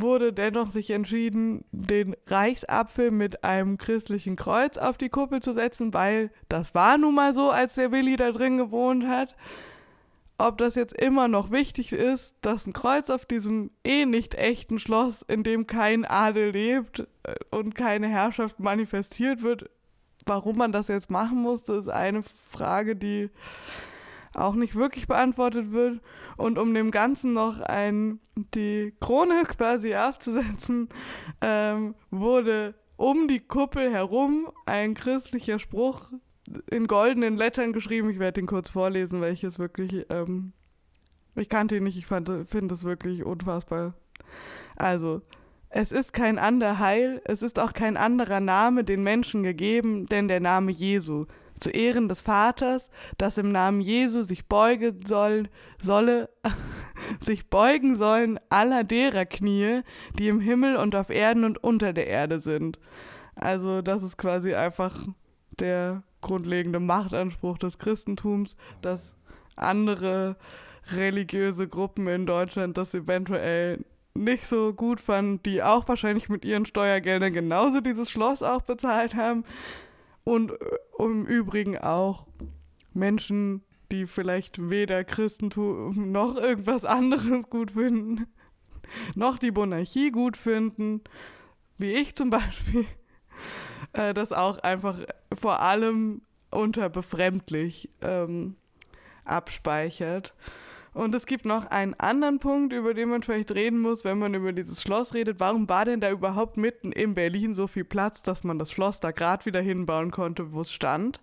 wurde 0.00 0.32
dennoch 0.32 0.70
sich 0.70 0.90
entschieden, 0.90 1.64
den 1.72 2.16
Reichsapfel 2.26 3.10
mit 3.10 3.44
einem 3.44 3.78
christlichen 3.78 4.36
Kreuz 4.36 4.78
auf 4.78 4.98
die 4.98 5.08
Kuppel 5.08 5.40
zu 5.40 5.52
setzen, 5.52 5.92
weil 5.92 6.30
das 6.48 6.74
war 6.74 6.98
nun 6.98 7.14
mal 7.14 7.34
so, 7.34 7.50
als 7.50 7.74
der 7.74 7.92
Willi 7.92 8.16
da 8.16 8.32
drin 8.32 8.56
gewohnt 8.56 9.06
hat. 9.06 9.34
Ob 10.38 10.58
das 10.58 10.74
jetzt 10.74 10.94
immer 10.94 11.28
noch 11.28 11.50
wichtig 11.50 11.92
ist, 11.92 12.34
dass 12.40 12.66
ein 12.66 12.72
Kreuz 12.72 13.10
auf 13.10 13.26
diesem 13.26 13.70
eh 13.84 14.06
nicht 14.06 14.34
echten 14.34 14.78
Schloss, 14.78 15.22
in 15.22 15.42
dem 15.42 15.66
kein 15.66 16.04
Adel 16.04 16.50
lebt 16.50 17.06
äh, 17.22 17.34
und 17.50 17.74
keine 17.74 18.08
Herrschaft 18.08 18.58
manifestiert 18.58 19.42
wird, 19.42 19.70
warum 20.26 20.56
man 20.56 20.72
das 20.72 20.88
jetzt 20.88 21.10
machen 21.10 21.38
musste, 21.38 21.74
ist 21.74 21.88
eine 21.88 22.22
Frage, 22.22 22.96
die 22.96 23.30
auch 24.34 24.54
nicht 24.54 24.74
wirklich 24.74 25.06
beantwortet 25.06 25.72
wird. 25.72 26.00
Und 26.36 26.58
um 26.58 26.74
dem 26.74 26.90
Ganzen 26.90 27.32
noch 27.32 27.60
ein, 27.60 28.20
die 28.54 28.94
Krone 29.00 29.42
quasi 29.56 29.94
aufzusetzen, 29.94 30.88
ähm, 31.40 31.94
wurde 32.10 32.74
um 32.96 33.28
die 33.28 33.40
Kuppel 33.40 33.90
herum 33.90 34.48
ein 34.66 34.94
christlicher 34.94 35.58
Spruch 35.58 36.12
in 36.70 36.86
goldenen 36.86 37.36
Lettern 37.36 37.72
geschrieben. 37.72 38.10
Ich 38.10 38.18
werde 38.18 38.40
den 38.40 38.46
kurz 38.46 38.70
vorlesen, 38.70 39.20
weil 39.20 39.32
ich 39.32 39.44
es 39.44 39.58
wirklich, 39.58 40.06
ähm, 40.10 40.52
ich 41.34 41.48
kannte 41.48 41.76
ihn 41.76 41.84
nicht, 41.84 41.98
ich 41.98 42.06
finde 42.06 42.44
es 42.46 42.84
wirklich 42.84 43.24
unfassbar. 43.24 43.94
Also, 44.76 45.22
Es 45.74 45.90
ist 45.90 46.12
kein 46.12 46.38
ander 46.38 46.78
Heil, 46.78 47.22
es 47.24 47.40
ist 47.40 47.58
auch 47.58 47.72
kein 47.72 47.96
anderer 47.96 48.40
Name 48.40 48.84
den 48.84 49.02
Menschen 49.02 49.42
gegeben, 49.42 50.04
denn 50.04 50.28
der 50.28 50.40
Name 50.40 50.70
Jesu. 50.70 51.24
Zu 51.62 51.70
Ehren 51.70 52.08
des 52.08 52.20
Vaters, 52.20 52.90
dass 53.18 53.38
im 53.38 53.50
Namen 53.50 53.80
Jesu 53.80 54.22
sich 54.22 54.46
beugen 54.46 55.06
soll, 55.06 55.48
solle, 55.80 56.28
sich 57.20 57.48
beugen 57.48 57.96
sollen 57.96 58.40
aller 58.50 58.82
derer 58.82 59.26
Knie, 59.26 59.82
die 60.18 60.26
im 60.26 60.40
Himmel 60.40 60.74
und 60.74 60.96
auf 60.96 61.08
Erden 61.08 61.44
und 61.44 61.62
unter 61.62 61.92
der 61.92 62.08
Erde 62.08 62.40
sind. 62.40 62.80
Also 63.36 63.80
das 63.80 64.02
ist 64.02 64.18
quasi 64.18 64.54
einfach 64.54 65.06
der 65.60 66.02
grundlegende 66.20 66.80
Machtanspruch 66.80 67.58
des 67.58 67.78
Christentums, 67.78 68.56
dass 68.80 69.14
andere 69.54 70.36
religiöse 70.90 71.68
Gruppen 71.68 72.08
in 72.08 72.26
Deutschland 72.26 72.76
das 72.76 72.92
eventuell 72.92 73.84
nicht 74.14 74.46
so 74.46 74.74
gut 74.74 75.00
fanden, 75.00 75.42
die 75.44 75.62
auch 75.62 75.86
wahrscheinlich 75.88 76.28
mit 76.28 76.44
ihren 76.44 76.66
Steuergeldern 76.66 77.32
genauso 77.32 77.80
dieses 77.80 78.10
Schloss 78.10 78.42
auch 78.42 78.62
bezahlt 78.62 79.14
haben. 79.14 79.44
Und 80.24 80.52
äh, 80.98 81.04
im 81.04 81.26
Übrigen 81.26 81.78
auch 81.78 82.26
Menschen, 82.94 83.62
die 83.90 84.06
vielleicht 84.06 84.70
weder 84.70 85.04
Christentum 85.04 86.12
noch 86.12 86.36
irgendwas 86.36 86.84
anderes 86.84 87.48
gut 87.50 87.72
finden, 87.72 88.26
noch 89.14 89.38
die 89.38 89.50
Monarchie 89.50 90.10
gut 90.10 90.36
finden, 90.36 91.02
wie 91.78 91.92
ich 91.92 92.14
zum 92.14 92.30
Beispiel, 92.30 92.86
äh, 93.92 94.14
das 94.14 94.32
auch 94.32 94.58
einfach 94.58 94.98
vor 95.34 95.60
allem 95.60 96.22
unter 96.50 96.88
befremdlich 96.88 97.90
ähm, 98.00 98.56
abspeichert. 99.24 100.34
Und 100.94 101.14
es 101.14 101.24
gibt 101.24 101.46
noch 101.46 101.66
einen 101.66 101.94
anderen 101.94 102.38
Punkt, 102.38 102.72
über 102.72 102.92
den 102.92 103.08
man 103.08 103.22
vielleicht 103.22 103.54
reden 103.54 103.80
muss, 103.80 104.04
wenn 104.04 104.18
man 104.18 104.34
über 104.34 104.52
dieses 104.52 104.82
Schloss 104.82 105.14
redet. 105.14 105.40
Warum 105.40 105.68
war 105.68 105.86
denn 105.86 106.00
da 106.00 106.10
überhaupt 106.10 106.58
mitten 106.58 106.92
in 106.92 107.14
Berlin 107.14 107.54
so 107.54 107.66
viel 107.66 107.84
Platz, 107.84 108.20
dass 108.20 108.44
man 108.44 108.58
das 108.58 108.70
Schloss 108.70 109.00
da 109.00 109.10
gerade 109.10 109.46
wieder 109.46 109.60
hinbauen 109.60 110.10
konnte, 110.10 110.52
wo 110.52 110.60
es 110.60 110.70
stand? 110.70 111.20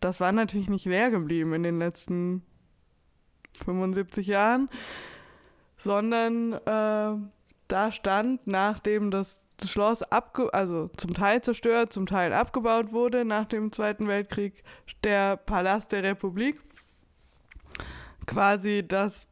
Das 0.00 0.20
war 0.20 0.32
natürlich 0.32 0.70
nicht 0.70 0.86
leer 0.86 1.10
geblieben 1.10 1.52
in 1.52 1.62
den 1.62 1.78
letzten 1.78 2.42
75 3.64 4.26
Jahren, 4.26 4.70
sondern 5.76 6.54
äh, 6.54 7.28
da 7.68 7.92
stand, 7.92 8.46
nachdem 8.46 9.10
das 9.10 9.40
Schloss 9.64 10.02
abge 10.02 10.52
also 10.52 10.88
zum 10.96 11.14
Teil 11.14 11.42
zerstört, 11.42 11.92
zum 11.92 12.06
Teil 12.06 12.32
abgebaut 12.32 12.92
wurde 12.92 13.24
nach 13.24 13.44
dem 13.44 13.70
Zweiten 13.70 14.08
Weltkrieg, 14.08 14.62
der 15.04 15.36
Palast 15.36 15.92
der 15.92 16.02
Republik 16.02 16.60
quasi 18.26 18.84
das 18.86 19.26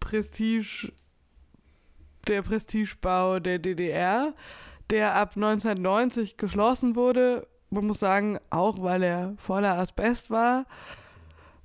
Prestige, 0.00 0.92
der 2.28 2.42
Prestigebau 2.42 3.38
der 3.38 3.58
DDR, 3.58 4.34
der 4.90 5.14
ab 5.14 5.32
1990 5.36 6.36
geschlossen 6.36 6.96
wurde. 6.96 7.46
Man 7.70 7.86
muss 7.86 8.00
sagen, 8.00 8.38
auch 8.50 8.82
weil 8.82 9.02
er 9.02 9.34
voller 9.36 9.78
Asbest 9.78 10.30
war. 10.30 10.66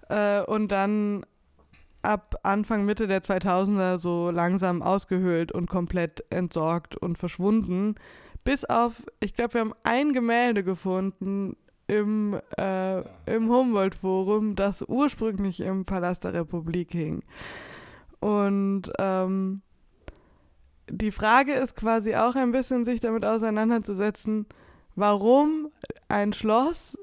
Äh, 0.10 0.42
und 0.42 0.72
dann 0.72 1.26
ab 2.02 2.36
Anfang, 2.44 2.86
Mitte 2.86 3.08
der 3.08 3.22
2000er 3.22 3.98
so 3.98 4.32
langsam 4.32 4.82
ausgehöhlt 4.82 5.52
und 5.52 5.70
komplett 5.70 6.24
entsorgt 6.30 6.96
und 6.96 7.18
verschwunden. 7.18 7.96
Bis 8.44 8.65
auf, 8.65 9.04
ich 9.20 9.34
glaube, 9.34 9.56
wir 9.56 9.62
haben 9.62 9.74
ein 9.84 10.13
Gemälde 10.13 10.63
gefunden 10.63 11.58
im, 11.89 12.39
äh, 12.58 12.99
im 13.25 13.49
Humboldt-Forum, 13.49 14.56
das 14.56 14.84
ursprünglich 14.88 15.60
im 15.60 15.86
Palast 15.86 16.23
der 16.23 16.34
Republik 16.34 16.91
hing. 16.91 17.23
Und 18.19 18.91
ähm, 18.99 19.62
die 20.88 21.12
Frage 21.12 21.54
ist 21.54 21.75
quasi 21.75 22.15
auch 22.15 22.36
ein 22.36 22.52
bisschen, 22.52 22.86
sich 22.86 22.99
damit 22.99 23.25
auseinanderzusetzen, 23.25 24.45
warum 24.95 25.69
ein 26.10 26.32
Schloss 26.34 26.97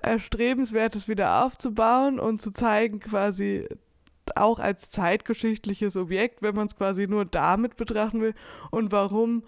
erstrebenswertes 0.00 1.08
wieder 1.08 1.44
aufzubauen 1.44 2.18
und 2.18 2.40
zu 2.40 2.52
zeigen, 2.52 3.00
quasi 3.00 3.68
auch 4.34 4.58
als 4.58 4.90
zeitgeschichtliches 4.90 5.96
Objekt, 5.96 6.40
wenn 6.40 6.54
man 6.54 6.68
es 6.68 6.76
quasi 6.76 7.06
nur 7.06 7.26
damit 7.26 7.76
betrachten 7.76 8.22
will, 8.22 8.34
und 8.70 8.92
warum 8.92 9.44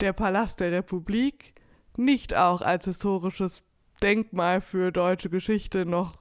der 0.00 0.14
Palast 0.14 0.60
der 0.60 0.72
Republik 0.72 1.52
nicht 1.98 2.34
auch 2.34 2.62
als 2.62 2.86
historisches 2.86 3.62
Denkmal 4.02 4.60
für 4.60 4.92
deutsche 4.92 5.30
Geschichte 5.30 5.86
noch 5.86 6.18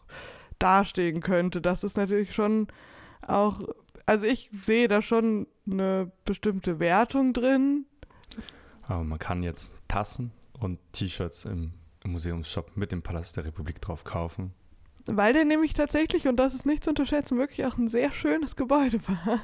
dastehen 0.59 1.21
könnte. 1.21 1.61
Das 1.61 1.83
ist 1.83 1.97
natürlich 1.97 2.33
schon 2.33 2.67
auch, 3.27 3.61
also 4.05 4.25
ich 4.25 4.49
sehe 4.53 4.87
da 4.87 5.01
schon 5.01 5.47
eine 5.65 6.11
bestimmte 6.25 6.79
Wertung 6.79 7.33
drin. 7.33 7.85
Aber 8.83 9.03
man 9.03 9.19
kann 9.19 9.43
jetzt 9.43 9.75
Tassen 9.87 10.31
und 10.59 10.79
T-Shirts 10.93 11.45
im, 11.45 11.73
Museumsshop 12.03 12.77
mit 12.77 12.91
dem 12.91 13.03
Palast 13.03 13.37
der 13.37 13.45
Republik 13.45 13.79
drauf 13.79 14.03
kaufen. 14.03 14.55
Weil 15.07 15.33
der 15.33 15.45
nämlich 15.45 15.73
tatsächlich, 15.73 16.27
und 16.27 16.37
das 16.37 16.53
ist 16.53 16.65
nicht 16.65 16.83
zu 16.83 16.91
unterschätzen, 16.91 17.37
wirklich 17.37 17.65
auch 17.65 17.77
ein 17.77 17.87
sehr 17.87 18.11
schönes 18.11 18.55
Gebäude 18.55 18.99
war. 19.07 19.39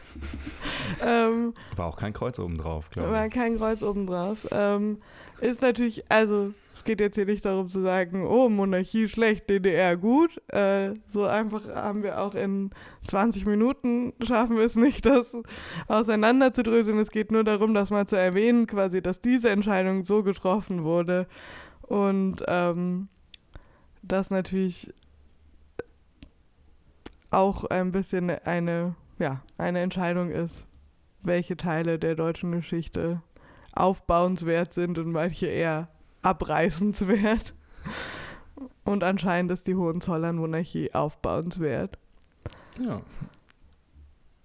ähm, 1.06 1.54
war 1.76 1.88
auch 1.88 1.98
kein 1.98 2.13
Kreuz 2.13 2.38
oben 2.39 2.58
drauf, 2.58 2.89
glaube 2.89 3.10
ich. 3.10 3.13
War 3.15 3.30
kein 3.30 3.58
Kreuz 3.58 3.82
oben 3.82 4.06
drauf. 4.06 4.48
Ähm, 4.52 5.00
ist 5.41 5.62
natürlich, 5.62 6.04
also 6.10 6.54
es 6.76 6.84
geht 6.84 7.00
jetzt 7.00 7.15
hier 7.15 7.26
nicht 7.26 7.43
darum 7.43 7.70
zu 7.70 7.82
sagen, 7.82 8.26
oh, 8.26 8.50
Monarchie 8.50 9.08
schlecht, 9.08 9.50
DDR 9.50 9.98
gut. 9.98 10.39
Äh, 10.50 10.93
so 11.08 11.26
einfach 11.26 11.67
haben 11.74 12.04
wir 12.04 12.22
auch 12.22 12.36
in 12.36 12.70
20 13.08 13.48
Minuten 13.48 14.13
schaffen 14.22 14.58
wir 14.58 14.65
es 14.65 14.76
nicht, 14.76 15.06
das 15.06 15.36
auseinanderzudröseln. 15.88 17.00
Es 17.00 17.10
geht 17.10 17.32
nur 17.32 17.43
darum, 17.43 17.74
das 17.74 17.89
mal 17.89 18.06
zu 18.06 18.15
erwähnen, 18.15 18.67
quasi, 18.67 19.02
dass 19.02 19.22
diese 19.22 19.50
Entscheidung 19.50 20.06
so 20.06 20.22
getroffen 20.22 20.84
wurde. 20.84 21.28
Und 21.82 22.43
ähm, 22.48 23.08
das 24.04 24.30
natürlich 24.30 24.93
auch 27.32 27.66
ein 27.66 27.92
bisschen 27.92 28.30
eine, 28.30 28.96
ja, 29.20 29.42
eine 29.58 29.80
Entscheidung 29.80 30.32
ist, 30.32 30.66
welche 31.22 31.58
Teile 31.58 32.00
der 32.00 32.16
deutschen 32.16 32.52
Geschichte 32.52 33.22
aufbauenswert 33.74 34.74
sind 34.74 34.98
und 34.98 35.12
manche 35.12 35.48
eher 35.48 35.90
abreißenswert. 36.22 37.54
Und 38.84 39.04
anscheinend 39.04 39.52
ist 39.52 39.68
die 39.68 39.76
Hohenzollern-Monarchie 39.76 40.94
aufbauenswert. 40.94 41.98
Ja. 42.80 43.02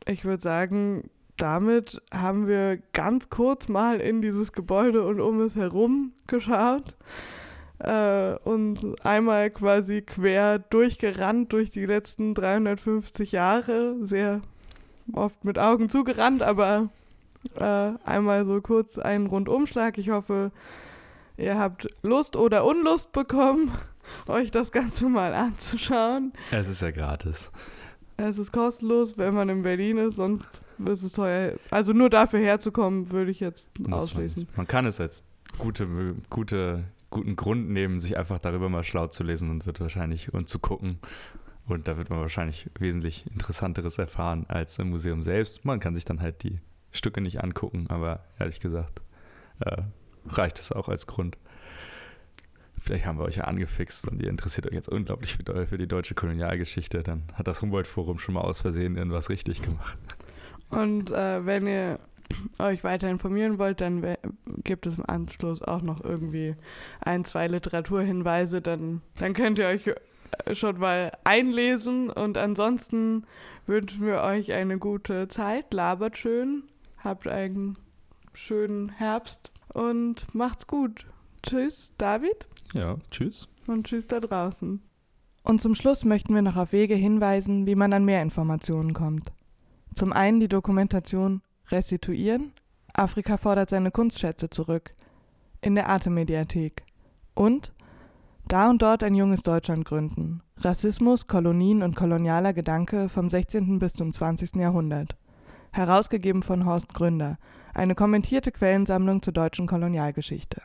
Ich 0.07 0.25
würde 0.25 0.43
sagen, 0.43 1.11
damit 1.37 2.03
haben 2.13 2.47
wir 2.47 2.79
ganz 2.93 3.31
kurz 3.31 3.69
mal 3.69 4.01
in 4.01 4.21
dieses 4.21 4.53
Gebäude 4.53 5.07
und 5.07 5.21
um 5.21 5.41
es 5.41 5.57
herum 5.57 6.13
geschaut 6.27 6.97
äh, 7.83 8.35
und 8.45 8.97
einmal 9.05 9.51
quasi 9.51 10.03
quer 10.03 10.59
durchgerannt 10.59 11.53
durch 11.53 11.71
die 11.71 11.87
letzten 11.87 12.35
350 12.35 13.33
Jahre, 13.33 13.97
sehr 14.01 14.41
oft 15.13 15.45
mit 15.45 15.59
Augen 15.59 15.89
zugerannt, 15.89 16.43
aber 16.43 16.91
äh, 17.57 17.93
einmal 18.05 18.45
so 18.45 18.61
kurz 18.61 18.99
einen 18.99 19.27
Rundumschlag. 19.27 19.99
Ich 19.99 20.11
hoffe, 20.11 20.53
Ihr 21.37 21.59
habt 21.59 21.89
Lust 22.03 22.37
oder 22.37 22.65
Unlust 22.65 23.13
bekommen, 23.13 23.73
euch 24.29 24.51
das 24.51 24.71
Ganze 24.71 25.09
mal 25.09 25.35
anzuschauen. 25.35 26.33
Es 26.51 26.69
ist 26.69 26.83
ja 26.83 26.91
gratis. 26.91 27.51
Es 28.17 28.39
ist 28.39 28.53
kostenlos, 28.53 29.17
wenn 29.17 29.35
man 29.35 29.49
in 29.49 29.63
Berlin 29.63 29.97
ist, 29.99 30.17
sonst 30.17 30.45
ist 30.85 31.03
es 31.03 31.13
teuer. 31.13 31.55
Also 31.71 31.93
nur 31.93 32.11
dafür 32.11 32.41
herzukommen, 32.41 33.11
würde 33.11 33.31
ich 33.31 33.41
jetzt 33.41 33.69
Muss 33.79 34.05
ausschließen. 34.05 34.45
Man, 34.45 34.57
man, 34.57 34.67
kann 34.67 34.87
es 34.87 35.01
als 35.01 35.25
gute, 35.59 35.89
gute, 36.29 36.85
guten 37.13 37.37
Grund 37.37 37.71
nehmen, 37.71 38.01
sich 38.01 38.19
einfach 38.19 38.41
darüber 38.41 38.69
mal 38.69 38.83
schlau 38.83 39.07
zu 39.07 39.23
lesen 39.23 39.51
und 39.51 39.67
wird 39.67 39.81
wahrscheinlich 39.81 40.35
und 40.35 40.49
zu 40.49 40.59
gucken. 40.59 40.99
Und 41.67 41.87
da 41.87 41.97
wird 41.97 42.11
man 42.11 42.19
wahrscheinlich 42.19 42.69
wesentlich 42.79 43.25
Interessanteres 43.31 43.99
erfahren 43.99 44.47
als 44.49 44.79
im 44.81 44.91
Museum 44.91 45.23
selbst. 45.23 45.65
Man 45.65 45.79
kann 45.79 45.95
sich 45.95 46.05
dann 46.05 46.21
halt 46.21 46.43
die 46.43 46.59
Stücke 46.91 47.21
nicht 47.21 47.43
angucken, 47.43 47.87
aber 47.89 48.25
ehrlich 48.39 48.59
gesagt, 48.59 49.01
äh, 49.61 49.83
reicht 50.27 50.59
es 50.59 50.73
auch 50.73 50.89
als 50.89 51.07
Grund. 51.07 51.39
Vielleicht 52.81 53.07
haben 53.07 53.19
wir 53.19 53.25
euch 53.25 53.37
ja 53.37 53.45
angefixt 53.45 54.09
und 54.09 54.21
ihr 54.21 54.29
interessiert 54.29 54.67
euch 54.67 54.75
jetzt 54.75 54.89
unglaublich 54.89 55.37
für 55.37 55.79
die 55.79 55.87
deutsche 55.87 56.17
Kolonialgeschichte. 56.17 57.05
Dann 57.05 57.23
hat 57.35 57.47
das 57.47 57.63
Humboldt-Forum 57.63 58.19
schon 58.19 58.35
mal 58.35 58.41
aus 58.41 58.61
Versehen 58.61 58.97
irgendwas 58.97 59.29
richtig 59.29 59.63
gemacht. 59.63 60.01
Und 60.69 61.11
äh, 61.11 61.47
wenn 61.47 61.69
ihr 61.69 62.01
euch 62.59 62.85
weiter 62.85 63.09
informieren 63.09 63.59
wollt, 63.59 63.81
dann 63.81 64.17
gibt 64.65 64.87
es 64.87 64.97
im 64.97 65.05
Anschluss 65.07 65.63
auch 65.63 65.83
noch 65.83 66.03
irgendwie 66.03 66.55
ein, 67.01 67.25
zwei 67.25 67.47
Literaturhinweise. 67.47 68.63
Dann, 68.63 69.03
dann 69.19 69.35
könnt 69.35 69.59
ihr 69.59 69.67
euch 69.67 69.87
äh, 69.87 70.55
schon 70.55 70.79
mal 70.79 71.13
einlesen. 71.25 72.11
Und 72.11 72.39
ansonsten 72.39 73.25
wünschen 73.67 74.07
wir 74.07 74.23
euch 74.23 74.53
eine 74.53 74.79
gute 74.79 75.29
Zeit. 75.29 75.73
Labert 75.73 76.19
schön. 76.19 76.65
Habt 76.99 77.27
einen 77.27 77.77
schönen 78.33 78.91
Herbst 78.91 79.51
und 79.73 80.33
macht's 80.35 80.67
gut. 80.67 81.07
Tschüss, 81.43 81.95
David. 81.99 82.47
Ja, 82.73 82.97
tschüss. 83.11 83.49
Und 83.67 83.87
tschüss 83.87 84.07
da 84.07 84.21
draußen. 84.21 84.81
Und 85.45 85.61
zum 85.61 85.75
Schluss 85.75 86.05
möchten 86.05 86.35
wir 86.35 86.43
noch 86.43 86.57
auf 86.57 86.73
Wege 86.73 86.95
hinweisen, 86.95 87.67
wie 87.67 87.75
man 87.75 87.93
an 87.93 88.05
mehr 88.05 88.23
Informationen 88.23 88.93
kommt. 88.93 89.33
Zum 89.95 90.13
einen 90.13 90.41
die 90.41 90.49
Dokumentation 90.49 91.43
Restituieren, 91.71 92.53
Afrika 92.95 93.37
fordert 93.37 93.71
seine 93.71 93.91
Kunstschätze 93.91 94.51
zurück. 94.51 94.95
In 95.61 95.75
der 95.75 95.89
Arte-Mediathek. 95.89 96.85
Und 97.35 97.73
Da 98.49 98.69
und 98.69 98.83
dort 98.83 99.03
ein 99.03 99.15
junges 99.15 99.43
Deutschland 99.43 99.85
gründen. 99.85 100.43
Rassismus, 100.59 101.27
Kolonien 101.27 101.83
und 101.83 101.97
kolonialer 101.97 102.53
Gedanke 102.53 103.09
vom 103.09 103.31
16. 103.31 103.79
bis 103.79 103.95
zum 103.95 104.13
20. 104.13 104.57
Jahrhundert. 104.57 105.17
Herausgegeben 105.73 106.43
von 106.43 106.67
Horst 106.67 106.93
Gründer. 106.93 107.39
Eine 107.73 107.95
kommentierte 107.95 108.53
Quellensammlung 108.53 109.23
zur 109.23 109.33
deutschen 109.33 109.67
Kolonialgeschichte. 109.67 110.61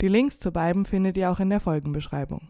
Die 0.00 0.08
Links 0.08 0.40
zu 0.40 0.50
beiden 0.50 0.84
findet 0.84 1.16
ihr 1.16 1.30
auch 1.30 1.38
in 1.38 1.50
der 1.50 1.60
Folgenbeschreibung. 1.60 2.48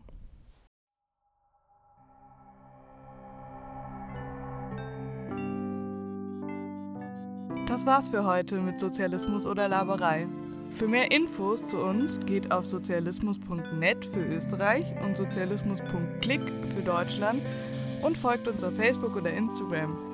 Das 7.66 7.86
war's 7.86 8.10
für 8.10 8.24
heute 8.24 8.60
mit 8.60 8.78
Sozialismus 8.78 9.46
oder 9.46 9.68
Laberei. 9.68 10.26
Für 10.70 10.86
mehr 10.86 11.10
Infos 11.10 11.64
zu 11.64 11.78
uns 11.78 12.20
geht 12.20 12.52
auf 12.52 12.66
sozialismus.net 12.66 14.04
für 14.04 14.22
Österreich 14.22 14.92
und 15.02 15.16
sozialismus.click 15.16 16.42
für 16.74 16.82
Deutschland 16.82 17.42
und 18.02 18.18
folgt 18.18 18.48
uns 18.48 18.62
auf 18.62 18.74
Facebook 18.74 19.16
oder 19.16 19.32
Instagram. 19.32 20.13